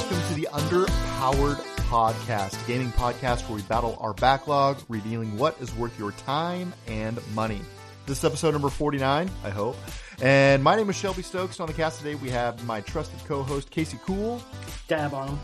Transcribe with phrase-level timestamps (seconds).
[0.00, 1.56] welcome to the Underpowered
[1.90, 6.72] Podcast, a gaming podcast where we battle our backlog, revealing what is worth your time
[6.86, 7.60] and money.
[8.06, 9.76] This is episode number 49, I hope.
[10.22, 11.60] And my name is Shelby Stokes.
[11.60, 14.40] On the cast today, we have my trusted co host, Casey Cool,
[14.88, 15.38] Dab on him.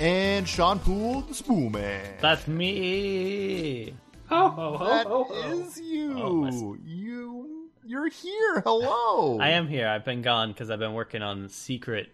[0.00, 2.14] and Sean Poole, the Spool Man.
[2.20, 3.92] That's me.
[4.30, 5.34] Oh, ho, ho, That ho, ho.
[5.58, 6.14] is you.
[6.22, 7.70] Oh, that's- you.
[7.84, 8.60] You're here.
[8.64, 9.38] Hello.
[9.40, 9.88] I am here.
[9.88, 12.10] I've been gone because I've been working on secret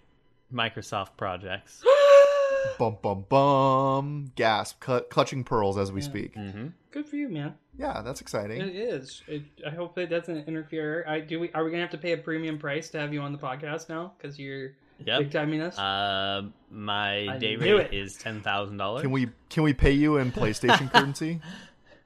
[0.53, 1.83] Microsoft projects.
[2.79, 4.33] Bum bum bum.
[4.37, 4.83] Gasp.
[4.85, 6.35] Cl- clutching pearls as we speak.
[6.35, 7.55] hmm Good for you, man.
[7.77, 8.61] Yeah, that's exciting.
[8.61, 9.23] It is.
[9.27, 11.05] It, I hope it doesn't interfere.
[11.09, 11.41] I do.
[11.41, 13.39] We are we gonna have to pay a premium price to have you on the
[13.39, 14.73] podcast now because you're
[15.05, 15.77] big timing us?
[15.79, 17.95] Uh, my I day rate it.
[17.95, 19.03] is ten thousand dollars.
[19.03, 21.41] Can we can we pay you in PlayStation currency?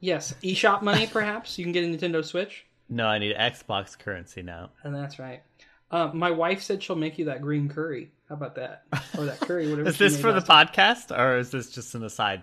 [0.01, 1.59] yes, eShop money, perhaps.
[1.59, 2.65] You can get a Nintendo Switch.
[2.88, 4.71] No, I need Xbox currency now.
[4.84, 5.43] And that's right.
[5.90, 8.10] Uh, my wife said she'll make you that green curry.
[8.29, 8.85] How about that?
[9.16, 9.88] Or that curry, whatever.
[9.88, 10.66] Is this for the last time.
[10.66, 12.43] podcast or is this just an aside?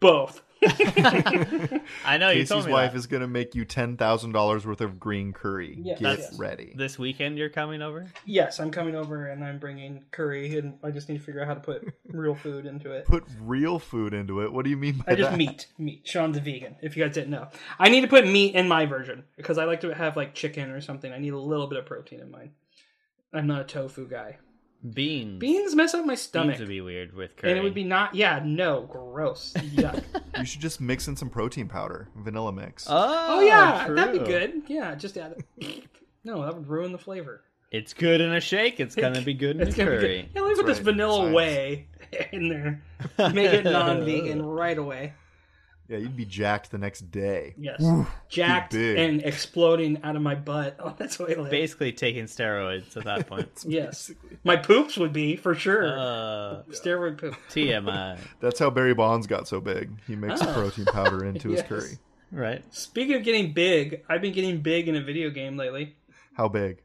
[0.00, 0.42] Both.
[0.62, 2.98] I know you told Casey's me wife that.
[2.98, 5.78] is going to make you ten thousand dollars worth of green curry.
[5.82, 6.38] Yes, Get yes.
[6.38, 6.74] ready.
[6.76, 8.06] This weekend you're coming over.
[8.26, 11.46] Yes, I'm coming over and I'm bringing curry, and I just need to figure out
[11.48, 13.06] how to put real food into it.
[13.06, 14.52] Put real food into it.
[14.52, 15.36] What do you mean by I just that?
[15.38, 16.02] meat, meat.
[16.04, 16.76] Sean's a vegan.
[16.82, 19.64] If you guys didn't know, I need to put meat in my version because I
[19.64, 21.10] like to have like chicken or something.
[21.10, 22.50] I need a little bit of protein in mine.
[23.32, 24.38] I'm not a tofu guy.
[24.94, 25.38] Beans.
[25.38, 27.50] Beans mess up my stomach, Beans would be weird with curry.
[27.50, 28.14] and it would be not.
[28.14, 29.52] Yeah, no, gross.
[29.56, 30.02] Yuck.
[30.38, 32.86] You should just mix in some protein powder, vanilla mix.
[32.88, 33.94] Oh, oh yeah, true.
[33.96, 34.62] that'd be good.
[34.68, 35.84] Yeah, just add it.
[36.24, 37.42] No, that would ruin the flavor.
[37.70, 38.78] It's good in a shake.
[38.80, 40.22] It's gonna be good in a It's gonna be curry.
[40.22, 40.28] good.
[40.34, 41.34] Yeah, let me put That's this vanilla Science.
[41.34, 41.86] whey
[42.32, 42.82] in there.
[43.32, 45.14] Make it non-vegan right away.
[45.90, 47.54] Yeah, you'd be jacked the next day.
[47.58, 50.76] Yes, Ooh, jacked and exploding out of my butt.
[50.82, 53.48] Oh, that's the way Basically taking steroids at that point.
[53.66, 54.12] Yes,
[54.44, 55.86] my poops would be for sure.
[55.98, 57.34] uh, Steroid poop.
[57.50, 58.18] TMI.
[58.40, 59.90] That's how Barry Bonds got so big.
[60.06, 60.52] He mixed Oh.
[60.54, 61.98] protein powder into his curry.
[62.32, 62.62] Right.
[62.72, 65.96] Speaking of getting big, I've been getting big in a video game lately.
[66.34, 66.80] How big?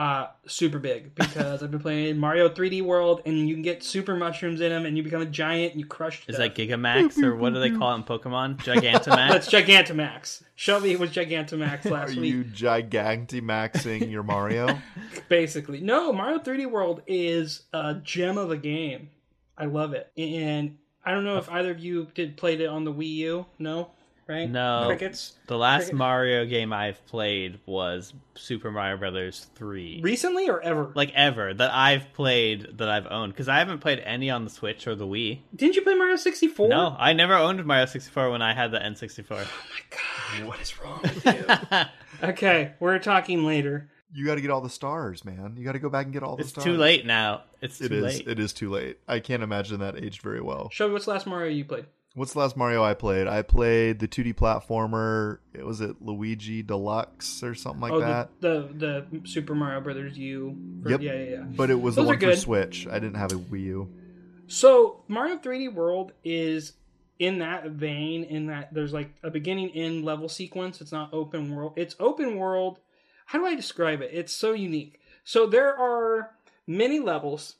[0.00, 4.16] Uh, super big because I've been playing Mario 3D World, and you can get super
[4.16, 6.20] mushrooms in them, and you become a giant, and you crush.
[6.26, 6.54] Is stuff.
[6.54, 8.56] that Gigamax or what do they call it in Pokemon?
[8.64, 9.28] Gigantamax?
[9.28, 10.42] That's Gigantamax.
[10.54, 12.18] Shelby was Gigantamax Are last week.
[12.18, 14.78] Are you gigantimaxing your Mario?
[15.28, 16.14] Basically, no.
[16.14, 19.10] Mario 3D World is a gem of a game.
[19.58, 22.84] I love it, and I don't know if either of you did played it on
[22.84, 23.46] the Wii U.
[23.58, 23.90] No,
[24.30, 24.48] right?
[24.48, 24.84] No.
[24.86, 25.34] Crickets.
[25.48, 25.98] the last Cricket.
[25.98, 30.00] Mario game I've played was Super Mario Brothers 3.
[30.02, 30.92] Recently or ever?
[30.94, 34.50] Like ever that I've played that I've owned because I haven't played any on the
[34.50, 35.40] Switch or the Wii.
[35.54, 36.68] Didn't you play Mario 64?
[36.68, 39.24] No, I never owned Mario 64 when I had the N64.
[39.30, 41.44] Oh my god, what is wrong with you?
[42.28, 43.90] okay, we're talking later.
[44.12, 45.54] You got to get all the stars, man.
[45.56, 46.66] You got to go back and get all the it's stars.
[46.66, 47.42] It's too late now.
[47.60, 48.02] It's too It is.
[48.02, 48.26] late.
[48.26, 48.98] It is too late.
[49.06, 50.68] I can't imagine that aged very well.
[50.72, 51.86] Show me what's the last Mario you played?
[52.14, 53.28] What's the last Mario I played?
[53.28, 55.38] I played the 2D platformer.
[55.54, 58.30] It was it Luigi Deluxe or something like oh, that.
[58.40, 60.56] The, the the Super Mario Brothers U.
[60.82, 61.00] for- Yep.
[61.02, 61.42] Yeah, yeah, yeah.
[61.42, 62.36] But it was Those the one for.
[62.36, 62.86] Switch.
[62.88, 63.88] I didn't have a Wii U.
[64.48, 66.72] So Mario 3D World is
[67.20, 68.24] in that vein.
[68.24, 70.80] In that there's like a beginning end level sequence.
[70.80, 71.74] It's not open world.
[71.76, 72.80] It's open world.
[73.26, 74.10] How do I describe it?
[74.12, 75.00] It's so unique.
[75.22, 76.32] So there are
[76.66, 77.54] many levels.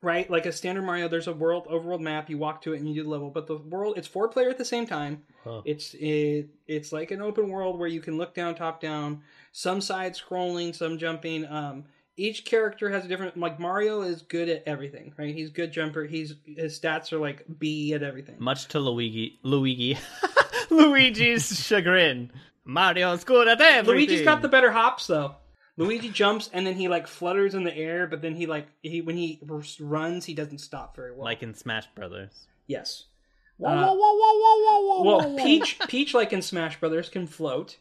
[0.00, 2.30] Right, like a standard Mario, there's a world overworld map.
[2.30, 4.48] You walk to it and you do the level, but the world it's four player
[4.48, 5.24] at the same time.
[5.42, 5.62] Huh.
[5.64, 9.80] It's it, it's like an open world where you can look down, top down, some
[9.80, 11.44] side scrolling, some jumping.
[11.46, 11.84] Um,
[12.16, 13.36] each character has a different.
[13.36, 15.34] Like Mario is good at everything, right?
[15.34, 16.04] He's good jumper.
[16.04, 18.36] He's his stats are like B at everything.
[18.38, 19.98] Much to Luigi, Luigi,
[20.70, 22.30] Luigi's chagrin,
[22.64, 23.96] Mario's good at everything.
[23.96, 25.34] Luigi's got the better hops though.
[25.78, 29.00] Luigi jumps and then he like flutters in the air, but then he like he
[29.00, 29.40] when he
[29.80, 31.24] runs he doesn't stop very well.
[31.24, 32.46] like in Smash Brothers.
[32.66, 33.04] yes.
[33.56, 35.42] Whoa, Uh, whoa, whoa, whoa, whoa, whoa, whoa, Well, whoa.
[35.44, 37.76] Peach, Peach, like in Smash Brothers, can float,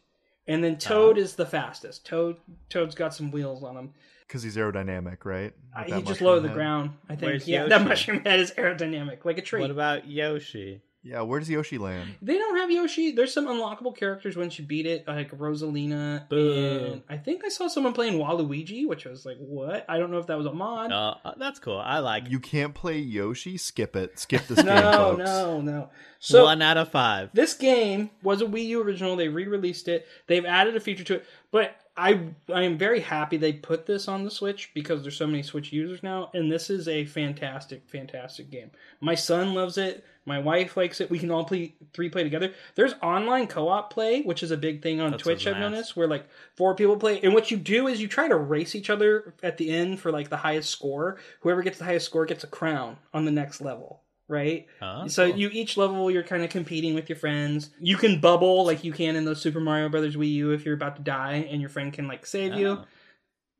[0.47, 2.03] and then Toad is the fastest.
[2.05, 2.37] Toad,
[2.69, 3.93] Toad's got some wheels on him.
[4.27, 5.53] because he's aerodynamic, right?
[5.75, 6.91] Uh, With he just mushroom low to the ground.
[7.07, 7.21] I think.
[7.29, 9.61] Where's yeah, that mushroom head is aerodynamic, like a tree.
[9.61, 10.81] What about Yoshi?
[11.03, 12.15] Yeah, where does Yoshi land?
[12.21, 13.11] they don't have Yoshi.
[13.11, 16.27] There's some unlockable characters once you beat it, like Rosalina.
[16.27, 16.89] Boo.
[16.93, 20.11] And I think I saw someone playing Waluigi, which I was like, "What?" I don't
[20.11, 20.91] know if that was a mod.
[20.91, 21.77] Uh, that's cool.
[21.77, 22.29] I like.
[22.29, 23.57] You can't play Yoshi.
[23.57, 24.19] Skip it.
[24.19, 25.89] Skip this game, no, no, no.
[26.19, 27.29] So One out of five.
[27.33, 29.15] this game was a Wii U original.
[29.15, 30.07] They re-released it.
[30.27, 32.19] They've added a feature to it, but I
[32.53, 35.73] I am very happy they put this on the Switch because there's so many Switch
[35.73, 38.69] users now, and this is a fantastic, fantastic game.
[39.01, 40.05] My son loves it.
[40.25, 41.09] My wife likes it.
[41.09, 42.53] We can all play three play together.
[42.75, 45.47] There's online co-op play, which is a big thing on That's Twitch.
[45.47, 48.35] I've noticed where like four people play, and what you do is you try to
[48.35, 51.17] race each other at the end for like the highest score.
[51.41, 54.03] Whoever gets the highest score gets a crown on the next level.
[54.29, 55.39] Right, Oh, so cool.
[55.39, 57.69] you each level you're kind of competing with your friends.
[57.79, 60.75] You can bubble like you can in those Super Mario Brothers Wii U if you're
[60.75, 62.67] about to die and your friend can like save you.
[62.67, 62.85] Oh.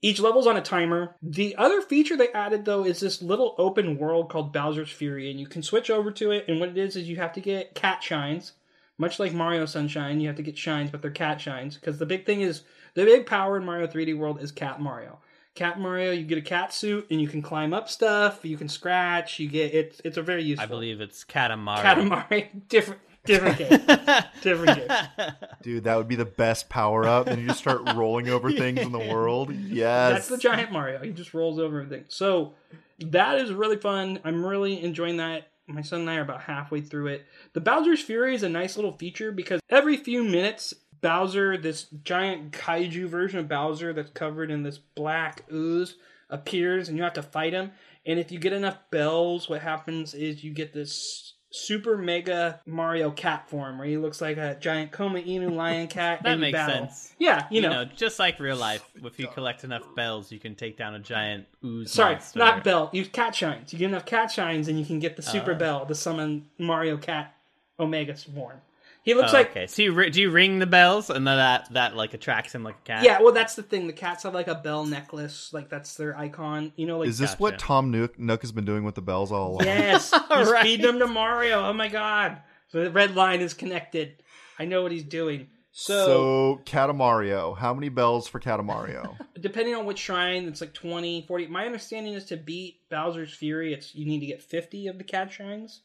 [0.02, 1.16] Each level's on a timer.
[1.24, 5.40] The other feature they added though is this little open world called Bowser's Fury and
[5.40, 7.74] you can switch over to it and what it is is you have to get
[7.74, 8.52] cat shines.
[8.98, 12.06] Much like Mario Sunshine, you have to get shines but they're cat shines because the
[12.06, 15.19] big thing is the big power in Mario 3D World is Cat Mario.
[15.57, 18.69] Cat Mario, you get a cat suit and you can climb up stuff, you can
[18.69, 20.63] scratch, you get it's it's a very useful.
[20.63, 21.81] I believe it's Katamari.
[21.81, 23.69] Katamari, different, different game,
[24.44, 25.33] different game.
[25.63, 27.25] Dude, that would be the best power up.
[27.25, 29.51] And you just start rolling over things in the world.
[29.51, 30.13] Yes.
[30.13, 31.00] That's the giant Mario.
[31.00, 32.06] He just rolls over everything.
[32.07, 32.54] So
[33.00, 34.19] that is really fun.
[34.24, 35.48] I'm really enjoying that.
[35.65, 37.25] My son and I are about halfway through it.
[37.54, 42.51] The Bowser's Fury is a nice little feature because every few minutes, Bowser, this giant
[42.51, 45.95] kaiju version of Bowser that's covered in this black ooze,
[46.29, 47.71] appears and you have to fight him.
[48.05, 53.09] And if you get enough bells, what happens is you get this super mega Mario
[53.11, 56.21] cat form where he looks like a giant Koma Inu lion cat.
[56.23, 56.88] That you makes battle.
[56.88, 57.13] sense.
[57.19, 57.83] Yeah, you, You know.
[57.83, 60.99] know, just like real life, if you collect enough bells, you can take down a
[60.99, 61.91] giant ooze.
[61.91, 62.39] Sorry, monster.
[62.39, 62.89] not bell.
[62.94, 63.71] Use cat shines.
[63.71, 65.55] You get enough cat shines, and you can get the super Oh.
[65.55, 67.33] bell to summon Mario Cat
[67.79, 68.59] Omega form.
[69.07, 69.68] He looks Oh, like okay.
[69.68, 72.63] So you ri- do you ring the bells, and then that that like attracts him
[72.63, 73.04] like a cat?
[73.06, 73.21] yeah.
[73.21, 73.88] Well, that's the thing.
[73.88, 76.74] The cats have like a bell necklace, like that's their icon.
[76.75, 77.42] You know, like Is this Gotcha.
[77.42, 79.63] what Tom Nook, Nook has been doing with the bells all along?
[79.65, 80.62] yes, he's Right.
[80.63, 81.62] feeding them to Mario.
[81.68, 82.42] Oh my god!
[82.68, 84.21] So the red line is connected.
[84.59, 85.48] I know what he's doing.
[85.71, 87.56] So, So, Catamario.
[87.57, 89.15] How many bells for Catamario?
[89.39, 91.48] depending on which shrine, it's like 20, 40.
[91.48, 95.04] My understanding is to beat Bowser's Fury, it's you need to get 50 of the
[95.04, 95.81] cat shines.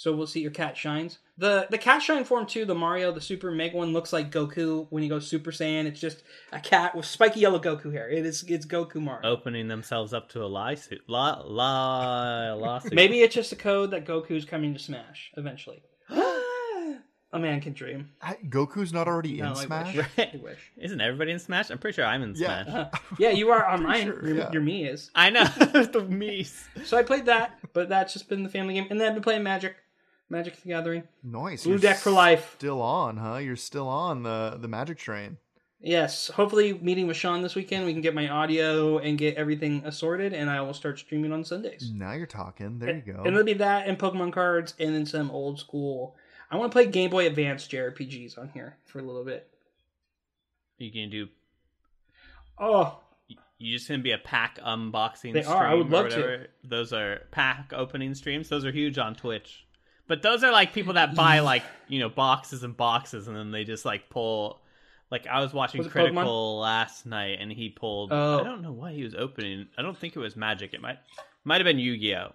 [0.00, 1.18] So we'll see your cat shines.
[1.36, 4.86] The the cat shine form too, the Mario, the Super Mega one looks like Goku
[4.88, 5.84] when he goes Super Saiyan.
[5.84, 8.08] It's just a cat with spiky yellow Goku hair.
[8.08, 9.28] It is it's Goku Mario.
[9.28, 11.02] Opening themselves up to a lawsuit.
[11.06, 12.92] La, la, lawsuit.
[12.94, 15.82] Maybe it's just a code that Goku's coming to Smash eventually.
[16.08, 18.08] a man can dream.
[18.22, 19.96] I- Goku's not already in I Smash?
[19.96, 20.06] wish.
[20.18, 20.60] I wish.
[20.78, 21.68] Isn't everybody in Smash?
[21.68, 22.64] I'm pretty sure I'm in Yeah.
[22.64, 22.74] Smash.
[22.74, 24.06] Uh, yeah, you are on mine.
[24.06, 24.50] sure, your, yeah.
[24.50, 25.10] your me is.
[25.14, 26.64] I know the Miis.
[26.86, 28.86] So I played that, but that's just been the family game.
[28.88, 29.76] And then I've been playing Magic.
[30.30, 31.02] Magic the Gathering.
[31.22, 31.64] Nice.
[31.64, 32.54] Blue You're deck for life.
[32.56, 33.36] Still on, huh?
[33.36, 35.36] You're still on the the magic train.
[35.82, 36.28] Yes.
[36.28, 40.34] Hopefully meeting with Sean this weekend, we can get my audio and get everything assorted
[40.34, 41.90] and I will start streaming on Sundays.
[41.94, 42.78] Now you're talking.
[42.78, 43.20] There you go.
[43.20, 46.16] And it'll be that and Pokemon cards and then some old school
[46.50, 49.48] I want to play Game Boy Advance JRPGs on here for a little bit.
[50.78, 51.28] You can do.
[52.58, 52.98] Oh,
[53.58, 55.32] You just gonna be a pack unboxing.
[55.32, 55.66] They stream are.
[55.66, 56.46] I would or love to.
[56.64, 58.48] Those are pack opening streams.
[58.48, 59.64] Those are huge on Twitch.
[60.10, 63.52] But those are like people that buy like you know boxes and boxes, and then
[63.52, 64.60] they just like pull.
[65.08, 68.12] Like I was watching Was it Critical last night, and he pulled.
[68.12, 68.40] Oh.
[68.40, 69.68] I don't know why he was opening.
[69.78, 70.74] I don't think it was Magic.
[70.74, 70.98] It might
[71.44, 72.32] might have been Yu Gi Oh.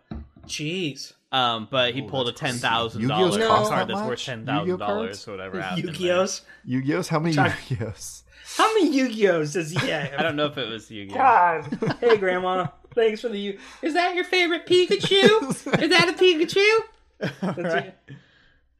[0.48, 1.12] jeez.
[1.34, 4.10] Um, but he Oh, pulled a ten thousand dollars Yu-Gi-Oh's cost card that that's worth
[4.12, 4.26] much?
[4.26, 5.28] ten thousand Yu-Gi-Oh dollars cards?
[5.28, 5.62] or whatever.
[5.62, 5.92] happened there.
[5.94, 6.42] Yu-Gi-Oh's.
[6.64, 7.08] Yu-Gi-Oh's?
[7.10, 7.54] How many Chuck.
[7.70, 8.24] Yu-Gi-Oh's?
[8.56, 11.18] How many Yu-Gi-Ohs does he I don't know if it was Yu Gi Oh.
[11.18, 11.98] God.
[12.00, 12.68] Hey, Grandma.
[12.94, 13.60] Thanks for the Yu.
[13.82, 15.50] Is that your favorite Pikachu?
[15.82, 16.80] Is that a Pikachu?
[17.42, 17.98] That's it.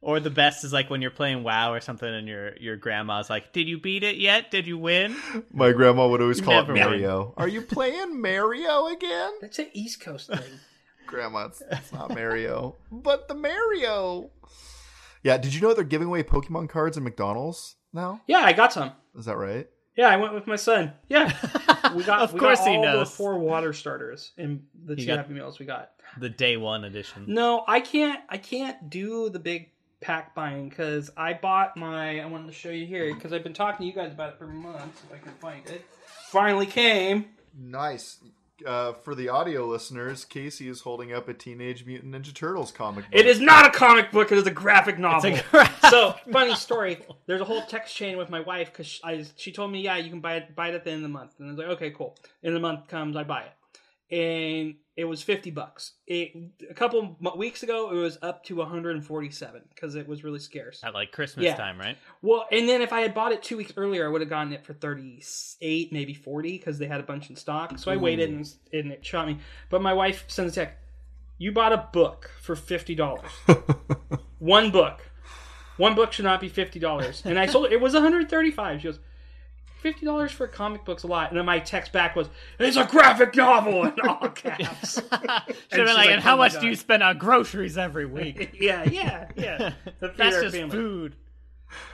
[0.02, 3.28] Or the best is like when you're playing WoW or something, and your your grandma's
[3.28, 4.50] like, "Did you beat it yet?
[4.50, 5.16] Did you win?"
[5.52, 6.84] My grandma would always call Never it win.
[6.84, 7.34] Mario.
[7.36, 9.32] Are you playing Mario again?
[9.40, 10.38] That's an East Coast thing.
[11.06, 12.74] Grandma, it's, it's not Mario.
[12.90, 14.30] but the Mario.
[15.22, 18.20] Yeah, did you know they're giving away Pokemon cards in McDonald's now?
[18.26, 18.90] Yeah, I got some.
[19.16, 19.68] Is that right?
[19.96, 20.92] Yeah, I went with my son.
[21.08, 21.32] Yeah,
[21.94, 22.20] we got.
[22.20, 23.08] Of we course got he knows.
[23.08, 25.92] The four water starters and the He two Happy Meals we got.
[26.18, 27.24] The day one edition.
[27.26, 28.20] No, I can't.
[28.28, 32.20] I can't do the big pack buying because I bought my.
[32.20, 34.38] I wanted to show you here because I've been talking to you guys about it
[34.38, 35.02] for months.
[35.08, 35.84] If I can find it,
[36.28, 37.26] finally came.
[37.58, 38.18] Nice.
[38.64, 43.04] Uh, for the audio listeners, Casey is holding up a Teenage Mutant Ninja Turtles comic
[43.04, 43.12] book.
[43.12, 44.32] It is not a comic book.
[44.32, 45.34] It is a graphic novel.
[45.34, 46.98] A graphic so funny story.
[47.26, 50.08] There's a whole text chain with my wife because she, she told me, yeah, you
[50.08, 51.68] can buy it buy it at the end of the month, and I was like,
[51.76, 52.16] okay, cool.
[52.42, 53.52] End of the month comes, I buy it,
[54.10, 55.92] and it was fifty bucks.
[56.06, 56.32] It,
[56.70, 60.80] a couple weeks ago, it was up to 147 because it was really scarce.
[60.84, 61.56] At like Christmas Yeah.
[61.56, 61.98] time, right?
[62.22, 64.52] Well, and then if I had bought it two weeks earlier, I would have gotten
[64.52, 67.78] it for 38, maybe 40 because they had a bunch in stock.
[67.78, 69.38] So I waited and, and it shot me.
[69.70, 70.76] But my wife sends a text.
[71.38, 73.30] You bought a book for fifty dollars.
[74.38, 75.00] one book.
[75.76, 77.22] One book should not be fifty dollars.
[77.26, 78.80] And I sold her it was one hundred thirty-five.
[78.80, 78.98] She goes,
[79.82, 81.30] fifty dollars for comic book's a lot.
[81.30, 82.28] And then my text back was,
[82.58, 86.38] "It's a graphic novel in all caps." Should have been like, like, and how "Oh
[86.38, 88.56] my much do you spend on groceries every week?
[88.60, 89.72] yeah, yeah, yeah.
[90.00, 90.70] The That's theater just family.
[90.76, 91.16] food.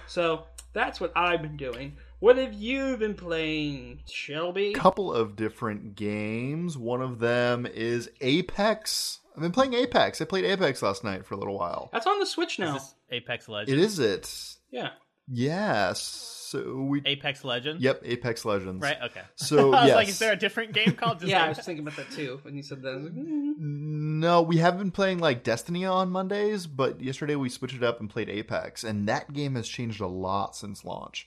[0.06, 1.96] So that's what I've been doing.
[2.20, 4.70] What have you been playing, Shelby?
[4.70, 6.78] A couple of different games.
[6.78, 9.18] One of them is Apex.
[9.34, 10.20] I've been playing Apex.
[10.20, 11.88] I played Apex last night for a little while.
[11.92, 12.74] That's on the Switch Is now.
[12.74, 13.72] this Apex Legends?
[13.72, 14.56] It is it.
[14.70, 14.90] Yeah.
[15.26, 16.41] Yes.
[16.52, 17.00] So we.
[17.06, 17.82] Apex Legends?
[17.82, 18.82] Yep, Apex Legends.
[18.82, 18.98] Right?
[19.04, 19.22] Okay.
[19.36, 19.96] So I was yes.
[19.96, 22.40] like, is there a different game called just Yeah, I was thinking about that too
[22.42, 22.92] when you said that.
[22.92, 23.54] I was like, mm.
[23.58, 28.00] No, we have been playing like Destiny on Mondays, but yesterday we switched it up
[28.00, 31.26] and played Apex, and that game has changed a lot since launch.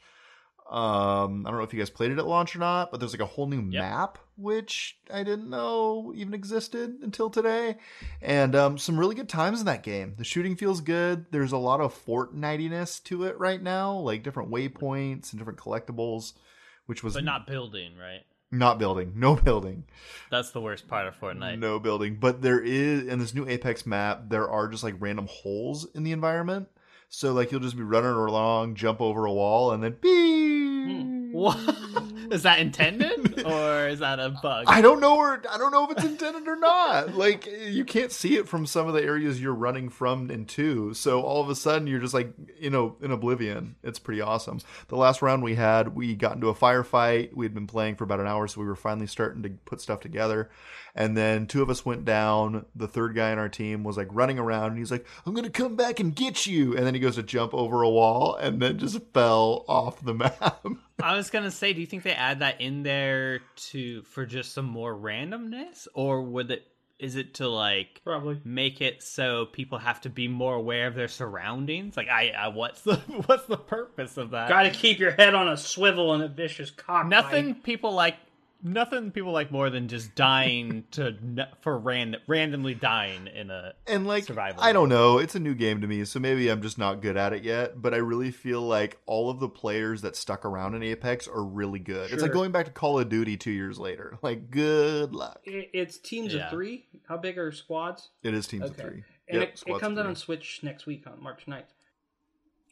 [0.69, 3.13] Um, I don't know if you guys played it at launch or not, but there's
[3.13, 3.81] like a whole new Yep.
[3.81, 7.77] map which I didn't know even existed until today,
[8.21, 10.15] and um, some really good times in that game.
[10.17, 11.25] The shooting feels good.
[11.31, 16.33] There's a lot of Fortnite-ness to it right now, like different waypoints and different collectibles,
[16.85, 18.23] which was But not building, right?
[18.51, 19.83] not building, no building.
[20.31, 21.59] That's the worst part of Fortnite.
[21.59, 24.29] No building, but there is in this new Apex map.
[24.29, 26.67] There are just like random holes in the environment.
[27.09, 31.33] So like you'll just be running along, jump over a wall, and then beep.
[31.33, 31.57] What?
[32.31, 34.65] is that intended or is that a bug?
[34.67, 37.15] I don't know where I don't know if it's intended or not.
[37.15, 40.93] Like you can't see it from some of the areas you're running from and to.
[40.93, 43.75] So all of a sudden you're just like you know in oblivion.
[43.83, 44.59] It's pretty awesome.
[44.87, 47.33] The last round we had, we got into a firefight.
[47.33, 49.81] We had been playing for about an hour, so we were finally starting to put
[49.81, 50.49] stuff together.
[50.95, 52.65] And then two of us went down.
[52.73, 55.49] The third guy in our team was like running around, and he's like, "I'm gonna
[55.49, 58.61] come back and get you." And then he goes to jump over a wall, and
[58.61, 60.65] then just fell off the map.
[61.01, 64.53] I was gonna say, do you think they add that in there to for just
[64.53, 66.65] some more randomness, or would it
[66.97, 68.39] is it to like probably.
[68.43, 71.97] make it so people have to be more aware of their surroundings?
[71.97, 74.49] Like, I, I what's the what's the purpose of that?
[74.49, 77.09] Got to keep your head on a swivel in a vicious cockfight.
[77.09, 78.15] Nothing people like.
[78.67, 81.15] Nothing people like more than just dying to
[81.61, 85.53] for random randomly dying in a and like Survival I don't know, it's a new
[85.53, 87.79] game to me, so maybe I'm just not good at it yet.
[87.79, 91.43] But I really feel like all of the players that stuck around in Apex are
[91.43, 92.11] really good.
[92.11, 94.17] It's like going back to Call of Duty two years later.
[94.25, 95.41] Like, good luck.
[95.45, 96.45] It's teams Yeah.
[96.45, 96.87] of three.
[97.07, 98.09] How big are squads?
[98.23, 98.81] It is teams of Okay.
[98.81, 99.03] three.
[99.29, 101.65] And Yep, it, it comes out on Switch next week on March 9th.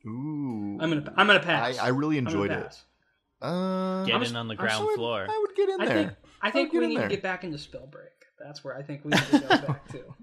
[0.07, 1.77] Ooh, I'm gonna I'm gonna pass.
[1.77, 2.81] I, I really I'm gonna enjoyed it.
[3.43, 3.51] Pass.
[3.51, 5.27] Uh, get I'm in on the ground so- floor.
[5.29, 5.95] I would get in I there.
[5.95, 7.07] think I think get we need there.
[7.09, 8.09] to get back into Spellbreak.
[8.39, 10.03] That's where I think we need to go back to.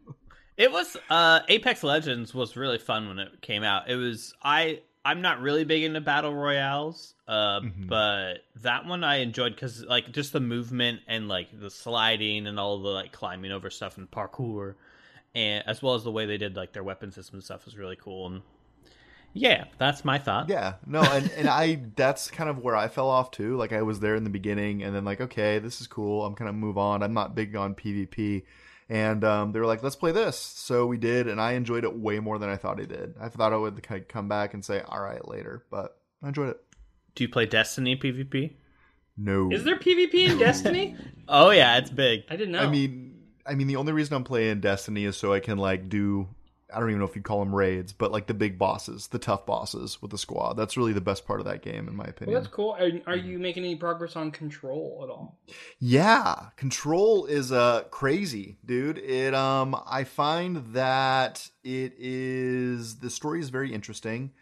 [0.56, 3.88] It was uh Apex Legends was really fun when it came out.
[3.88, 7.88] It was I I'm not really big into battle royales, uh Mhm.
[7.88, 12.60] but that one I enjoyed cuz like just the movement and like the sliding and
[12.60, 14.74] all the like climbing over stuff and parkour
[15.34, 17.78] and as well as the way they did like their weapon system and stuff was
[17.78, 18.42] really cool and
[19.32, 20.48] yeah, that's my thought.
[20.48, 23.56] Yeah, no, and and I that's kind of where I fell off too.
[23.56, 26.24] Like I was there in the beginning, and then like, okay, this is cool.
[26.24, 27.02] I'm kind of move on.
[27.02, 28.42] I'm not big on PvP,
[28.88, 30.36] and um, they were like, let's play this.
[30.36, 33.14] So we did, and I enjoyed it way more than I thought I did.
[33.20, 36.28] I thought I would kind of come back and say, all right, later, but I
[36.28, 36.60] enjoyed it.
[37.14, 38.54] Do you play Destiny PvP?
[39.16, 40.96] No, Is there PvP in Destiny?
[41.28, 42.24] Oh yeah, it's big.
[42.30, 42.60] I didn't know.
[42.60, 45.88] I mean, I mean, the only reason I'm playing Destiny is so I can like
[45.88, 46.28] do.
[46.72, 49.18] I don't even know if you'd call them raids, but like the big bosses, the
[49.18, 50.54] tough bosses with the squad.
[50.54, 52.34] That's really the best part of that game, in my opinion.
[52.34, 52.76] well, that's cool.
[52.78, 55.38] Are, are you making any progress on Control at all?
[55.78, 58.98] Yeah, Control is uh crazy, dude.
[58.98, 64.32] It um I find that it is the story is very interesting.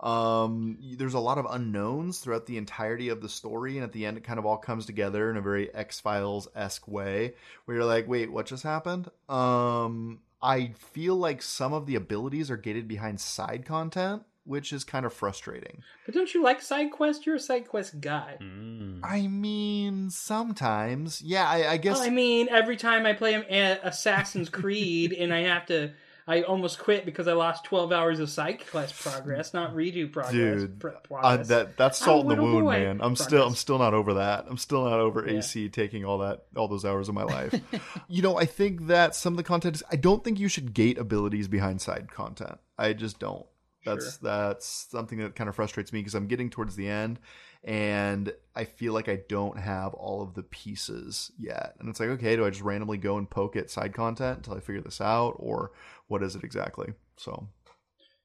[0.00, 4.04] Um there's a lot of unknowns throughout the entirety of the story and at the
[4.04, 7.34] end it kind of all comes together in a very X-Files-esque way
[7.64, 12.50] where you're like, "Wait, what just happened?" Um I feel like some of the abilities
[12.50, 15.82] are gated behind side content, which is kind of frustrating.
[16.04, 17.26] But don't you like side quest?
[17.26, 18.38] You're a side quest guy.
[18.40, 19.00] Mm.
[19.04, 21.22] I mean, sometimes.
[21.22, 25.32] Yeah, I, I guess Well, I mean, every time I play a- Assassin's Creed and
[25.32, 25.92] I have to,
[26.26, 30.32] I almost quit because I lost 12 hours of psych class progress, not redo progress.
[30.32, 31.48] Dude, pr- progress.
[31.48, 32.90] that that's salt in the wound, man.
[32.90, 33.22] I'm Progress.
[33.24, 34.46] still I'm still not over that.
[34.48, 35.38] I'm still not over Yeah.
[35.38, 37.54] AC taking all that all those hours of my life.
[38.08, 40.74] you know, I think that some of the content is I don't think you should
[40.74, 42.58] gate abilities behind side content.
[42.78, 43.46] I just don't.
[43.84, 47.18] That's that's something that kind of frustrates me because I'm getting towards the end
[47.64, 51.74] and I feel like I don't have all of the pieces yet.
[51.78, 54.54] And it's like, okay, do I just randomly go and poke at side content until
[54.54, 55.72] I figure this out or
[56.08, 56.92] what is it exactly?
[57.16, 57.48] So,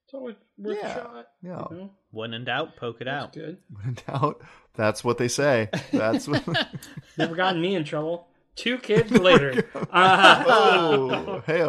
[0.05, 0.91] it's always worth Yeah.
[0.91, 1.27] a shot.
[1.43, 1.63] yeah.
[1.71, 1.89] you know?
[2.11, 3.33] When in doubt, poke it That's out.
[3.33, 3.57] good.
[3.69, 4.41] When in doubt,
[4.75, 5.69] that's what they say.
[5.91, 6.43] That's what
[7.17, 8.27] Never gotten me in trouble.
[8.55, 9.69] Two kids later.
[9.91, 11.61] Uh, oh, hey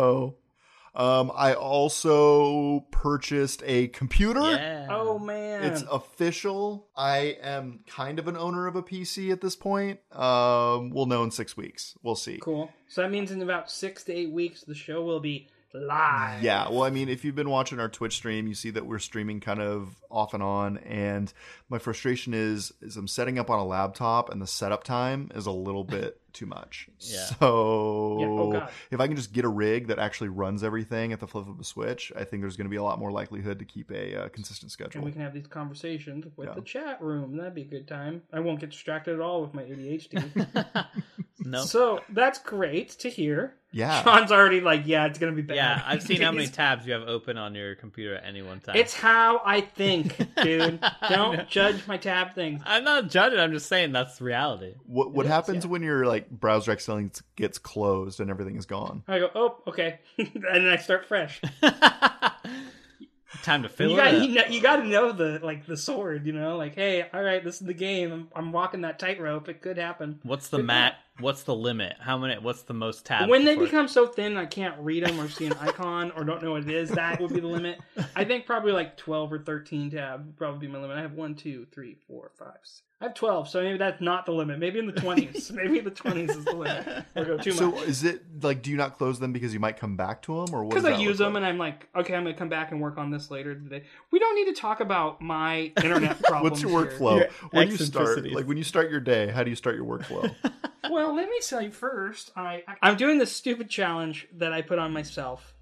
[0.94, 4.40] Um, I also purchased a computer.
[4.40, 4.86] Yeah.
[4.90, 6.88] Oh man, It's official.
[6.96, 10.00] I am kind of an owner of a PC at this point.
[10.12, 11.94] Um, we'll know in six weeks.
[12.02, 12.38] We'll see.
[12.40, 12.70] cool.
[12.88, 16.42] So that means in about six to eight weeks, the show will be live.
[16.42, 18.98] Yeah, well, I mean, if you've been watching our Twitch stream, you see that we're
[18.98, 21.32] streaming kind of off and on, and
[21.68, 25.44] my frustration is is I'm setting up on a laptop, and the setup time is
[25.46, 26.88] a little bit too much.
[27.00, 27.24] Yeah.
[27.38, 31.20] So Yeah, oh, if I can just get a rig that actually runs everything at
[31.20, 33.58] the flip of a switch, I think there's going to be a lot more likelihood
[33.58, 34.98] to keep a uh, consistent schedule.
[34.98, 36.54] And we can have these conversations with Yeah.
[36.54, 37.36] the chat room.
[37.36, 38.22] That'd be a good time.
[38.32, 40.86] I won't get distracted at all with my ADHD.
[41.44, 41.64] no.
[41.64, 43.54] So that's great to hear.
[43.70, 44.02] Yeah.
[44.02, 45.56] Sean's already like, yeah, it's gonna be bad.
[45.56, 48.60] yeah, I've seen how many tabs you have open on your computer at any one
[48.60, 48.76] time.
[48.76, 50.80] It's how I think, dude.
[51.10, 52.62] Don't judge my tab things.
[52.64, 53.38] I'm not judging.
[53.38, 54.74] I'm just saying that's reality.
[54.86, 55.70] What what is, happens yeah.
[55.70, 59.02] when your like browser accidentally gets closed and everything is gone?
[59.08, 61.40] I go, oh, okay, and then I start fresh.
[63.42, 64.22] Time to fill you it got up.
[64.22, 67.22] you, know, you got to know the like the sword, you know, like hey, all
[67.22, 68.10] right, this is the game.
[68.10, 69.48] I'm, I'm walking that tightrope.
[69.48, 70.18] It could happen.
[70.22, 70.96] What's the Good mat?
[71.20, 71.96] What's the limit?
[71.98, 72.38] How many?
[72.38, 73.28] What's the most tabs?
[73.28, 76.22] when they before- become so thin I can't read them or see an icon or
[76.24, 77.80] don't know what it is, that would be the limit.
[78.14, 80.96] I think probably like 12 or 13 tab would probably be my limit.
[80.96, 82.58] I have one, two, three, four, five.
[82.62, 82.82] Six.
[83.00, 84.58] I have 12, so maybe that's not the limit.
[84.58, 85.50] Maybe in the 20s.
[85.54, 87.04] maybe the 20s is the limit.
[87.14, 87.86] Or go too So much.
[87.88, 90.54] is it like do you not close them because you might come back to them
[90.54, 90.70] or what?
[90.74, 91.38] Because I use them like?
[91.42, 93.84] and I'm like, okay, I'm going to come back and work on this later today.
[94.10, 96.50] We don't need to talk about my internet problems.
[96.50, 96.98] What's your here.
[96.98, 97.16] workflow?
[97.18, 99.84] Your when you start, like when you start your day, how do you start your
[99.84, 100.32] workflow?
[100.90, 102.30] Well, let me tell you first.
[102.36, 105.54] I I'm doing this stupid challenge that I put on myself,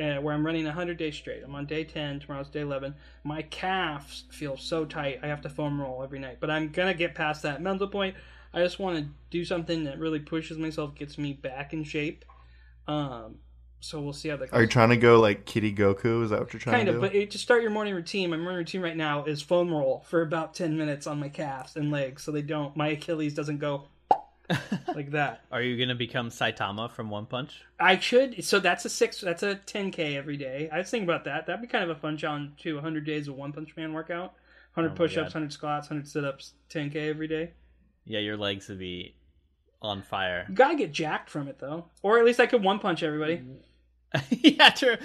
[0.00, 1.42] uh, where I'm running 100 days straight.
[1.44, 2.20] I'm on day 10.
[2.20, 2.94] Tomorrow's day 11.
[3.24, 5.20] My calves feel so tight.
[5.22, 6.38] I have to foam roll every night.
[6.40, 8.16] But I'm gonna get past that mental point.
[8.52, 12.24] I just want to do something that really pushes myself, gets me back in shape.
[12.86, 13.36] Um,
[13.80, 14.58] so we'll see how that goes.
[14.58, 16.24] Are you trying to go like Kitty Goku?
[16.24, 17.00] Is that what you're trying Kind to do?
[17.00, 19.70] Kind of, but to start your morning routine, my morning routine right now is foam
[19.70, 23.34] roll for about 10 minutes on my calves and legs, so they don't, my Achilles
[23.34, 23.84] doesn't go
[24.94, 25.44] like that.
[25.52, 27.62] Are you gonna become Saitama from One Punch?
[27.78, 28.42] I should.
[28.44, 29.20] So that's a six.
[29.20, 30.68] That's a 10k every day.
[30.72, 31.46] I was thinking about that.
[31.46, 32.74] That'd be kind of a fun challenge too.
[32.74, 34.34] 100 days of One Punch Man workout.
[34.74, 37.50] 100 Oh my push-ups, 100 squats, 100 sit-ups, 10k every day.
[38.04, 39.16] Yeah, your legs would be
[39.82, 40.46] on fire.
[40.48, 43.42] You gotta get jacked from it though, or at least I could one punch everybody.
[44.30, 44.96] yeah, true.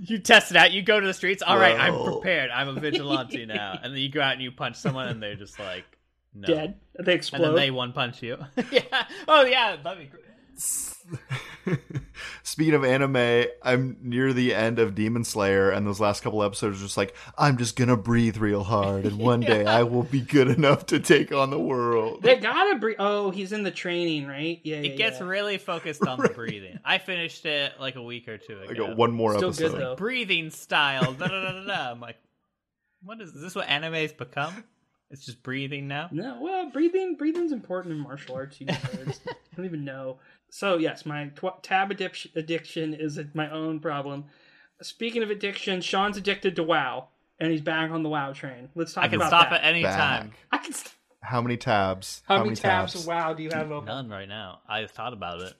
[0.00, 0.72] You test it out.
[0.72, 1.42] You go to the streets.
[1.42, 2.50] All right, I'm prepared.
[2.50, 3.78] I'm a vigilante now.
[3.82, 5.84] And then you go out and you punch someone, and they're just like,
[6.34, 6.46] no.
[6.46, 6.80] Dead.
[6.98, 7.42] They explode.
[7.42, 8.38] And then they one punch you.
[8.70, 9.06] yeah.
[9.26, 10.24] Oh yeah, that'd be great.
[12.42, 16.78] Speaking of anime, I'm near the end of Demon Slayer, and those last couple episodes
[16.78, 20.20] are just like, I'm just gonna breathe real hard, and one day I will be
[20.20, 22.22] good enough to take on the world.
[22.22, 22.96] They gotta breathe.
[22.98, 24.60] Oh, he's in the training, right?
[24.64, 24.80] Yeah.
[24.80, 25.26] yeah It gets yeah.
[25.26, 26.78] really focused on the breathing.
[26.84, 28.70] I finished it like a week or two ago.
[28.70, 29.70] I got one more Still episode.
[29.72, 29.96] good, though.
[29.96, 31.12] breathing style.
[31.12, 31.90] Da, da, da, da, da.
[31.92, 32.16] I'm like,
[33.02, 33.54] what is, is this?
[33.54, 34.64] What anime's become?
[35.10, 36.08] It's just breathing now.
[36.12, 38.60] No, well, breathing breathing's important in martial arts.
[38.60, 39.20] You nerds.
[39.26, 40.18] I don't even know.
[40.50, 44.26] So yes, my tw- tab addiction, addiction is my own problem.
[44.82, 47.08] Speaking of addiction, Sean's addicted to WoW,
[47.40, 48.68] and he's back on the WoW train.
[48.74, 49.62] Let's talk I can about stop that.
[49.62, 50.32] at any time.
[50.52, 50.72] I can.
[50.72, 50.92] St-
[51.22, 52.22] How many tabs?
[52.26, 53.86] how, many tabs, of WoW do you have open?
[53.86, 54.60] None right now.
[54.68, 55.54] I thought about it.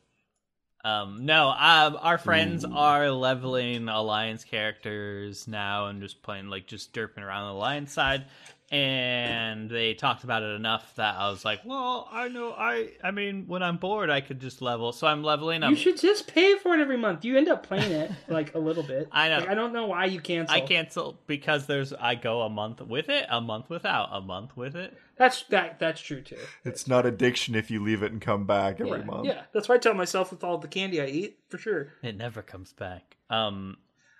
[0.85, 6.93] Um, no, um, our friends are leveling alliance characters now and just playing like just
[6.93, 8.27] derping around the alliance side.
[8.70, 13.12] And they talked about it enough that I was like, well, I know, I, I
[13.12, 14.92] mean, when I'm bored, I could just level.
[14.92, 15.62] So I'm leveling.
[15.62, 15.70] Up.
[15.70, 17.24] You should just pay for it every month.
[17.24, 19.09] You end up playing it like a little bit.
[19.11, 19.38] I know.
[19.38, 20.54] Like, I don't know why you cancel.
[20.54, 24.54] I cancel because there's I go a month with it, a month without, a month
[24.54, 24.96] with it.
[25.16, 25.78] That's that.
[25.78, 26.37] That's true too.
[26.64, 29.26] It's not addiction if you leave it and come back every yeah, month.
[29.26, 31.94] yeah, that's why I tell myself with all the candy I eat for sure.
[32.02, 33.16] It never comes back.
[33.31, 33.78] Um,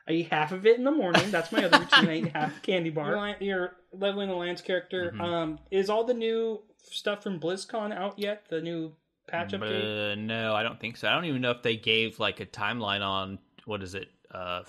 [0.09, 1.31] I eat half of it in the morning.
[1.31, 2.09] That's my other routine.
[2.09, 3.11] I eat half candy bar.
[3.11, 5.11] Your, your leveling the Lance character.
[5.13, 5.21] Mm-hmm.
[5.21, 8.45] Um, is all the new stuff from BlizzCon out yet?
[8.49, 8.95] The new
[9.27, 10.13] patch update.
[10.13, 11.09] Uh, no, I don't think so.
[11.09, 14.63] I don't even know if they gave like a timeline on what is it, uh,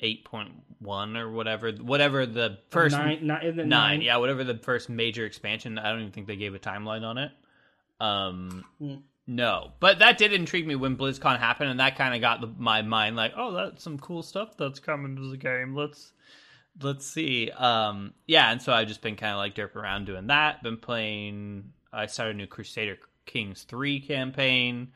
[0.00, 4.02] eight point one or whatever, whatever the first nine, nine, in the nine, nine.
[4.02, 5.78] yeah, whatever the first major expansion.
[5.78, 7.32] I don't even think they gave a timeline on it.
[7.98, 8.94] Um, Hmm.
[9.26, 12.48] No, but that did intrigue me when BlizzCon happened, and that kind of got the,
[12.58, 15.74] my mind like, oh, that's some cool stuff that's coming to the game.
[15.74, 16.12] Let's
[16.80, 17.50] let's see.
[17.50, 20.62] Um, yeah, and so I've just been kind of like derping around doing that.
[20.62, 21.72] Been playing.
[21.92, 24.92] I started a new Crusader Kings three campaign.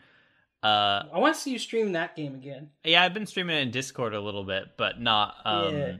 [0.63, 2.69] Uh, I want to see you stream that game again.
[2.85, 5.37] yeah, I've been streaming it in Discord a little bit, but not.
[5.45, 5.93] Um, Yeah.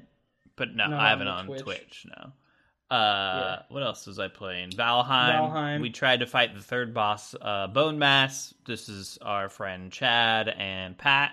[0.57, 1.63] But no, Not I haven't on on Twitch.
[1.63, 2.07] Twitch.
[2.07, 2.33] no.
[2.91, 4.71] Uh, what else was I playing?
[4.71, 5.39] Valheim.
[5.39, 5.81] Valheim.
[5.81, 8.53] We tried to fight the third boss, uh, Bone Mass.
[8.67, 11.33] This is our friend Chad and Pat,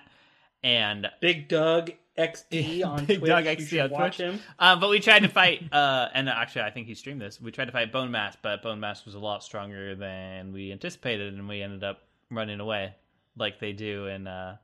[0.64, 3.30] and Big Doug XD on Big Twitch.
[3.30, 4.30] Doug XD on watch Twitch.
[4.30, 4.40] him.
[4.60, 7.42] Um, but we tried to fight, uh, and actually, I think he streamed this.
[7.42, 10.72] We tried to fight Bone Mass, but Bone Mass was a lot stronger than we
[10.72, 12.94] anticipated, and we ended up running away,
[13.36, 14.58] like they do in uh,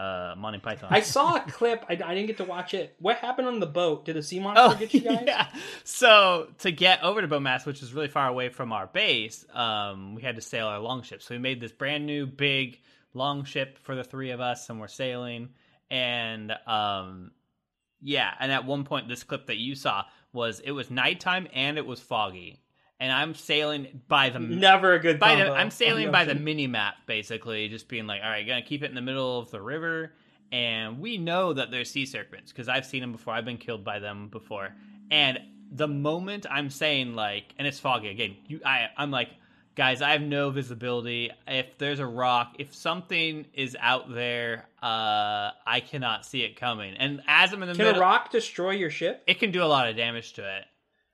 [0.00, 0.88] uh, Monty Python.
[0.90, 1.84] I saw a clip.
[1.88, 2.96] I, I didn't get to watch it.
[2.98, 4.06] What happened on the boat?
[4.06, 5.22] Did a sea monster Oh, get you guys?
[5.26, 5.48] yeah.
[5.84, 9.44] So to get over to Bone Mass, which is really far away from our base,
[9.52, 11.22] um, we had to sail our longship.
[11.22, 12.80] So we made this brand new big
[13.12, 15.50] longship for the three of us, and we're sailing.
[15.90, 17.32] And um,
[18.00, 21.76] yeah, and at one point, this clip that you saw was it was nighttime and
[21.76, 22.59] it was foggy,
[23.00, 26.66] and I'm sailing by the Never a good by the, I'm sailing by the mini
[26.66, 29.60] map, basically, just being like, all right, gonna keep it in the middle of the
[29.60, 30.12] river,
[30.52, 33.34] and we know that there's sea serpents because I've seen them before.
[33.34, 34.74] I've been killed by them before,
[35.10, 35.40] and
[35.72, 39.30] the moment I'm saying like, and it's foggy again, you, I, I'm like,
[39.76, 41.30] guys, I have no visibility.
[41.46, 46.94] If there's a rock, if something is out there, uh, I cannot see it coming.
[46.94, 49.22] And as I'm in the Can middle, a rock destroy your ship?
[49.26, 50.64] it can do a lot of damage to it.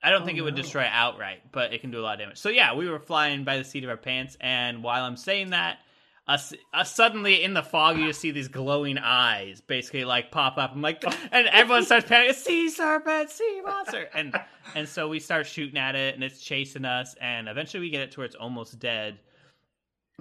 [0.06, 0.62] I don't oh, think Oh, it would no.
[0.62, 2.38] destroy outright, but it can do a lot of damage.
[2.38, 5.50] So yeah, we were flying by the seat of our pants, and while I'm saying
[5.50, 5.80] that,
[6.28, 10.58] us, us suddenly in the fog, you just see these glowing eyes, basically like pop
[10.58, 10.70] up.
[10.72, 14.38] I'm like, and everyone starts panicking, sea serpent, sea monster, and
[14.76, 18.02] and so we start shooting at it, and it's chasing us, and eventually we get
[18.02, 19.18] it to where it's almost dead,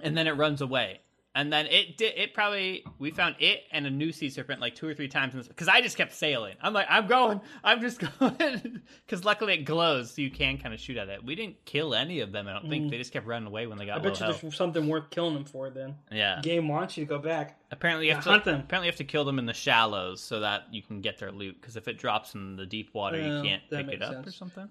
[0.02, 0.98] and then it runs away.
[1.36, 2.14] And then it did.
[2.16, 5.46] It probably we found it and a new sea serpent like two or three times
[5.46, 6.54] because I just kept sailing.
[6.62, 10.72] I'm like, I'm going, I'm just going because luckily it glows, so you can kind
[10.72, 11.22] of shoot at it.
[11.22, 12.48] We didn't kill any of them.
[12.48, 12.90] I don't think mm.
[12.90, 13.98] they just kept running away when they got.
[13.98, 14.40] I bet you health.
[14.40, 15.68] there's something worth killing them for.
[15.68, 16.40] Then Yeah.
[16.42, 17.60] game wants you to go back.
[17.70, 18.60] Apparently you Yeah, have to hunt them.
[18.60, 21.32] apparently you have to kill them in the shallows so that you can get their
[21.32, 21.60] loot.
[21.60, 24.70] Because if it drops in the deep water, you can't pick it up or something.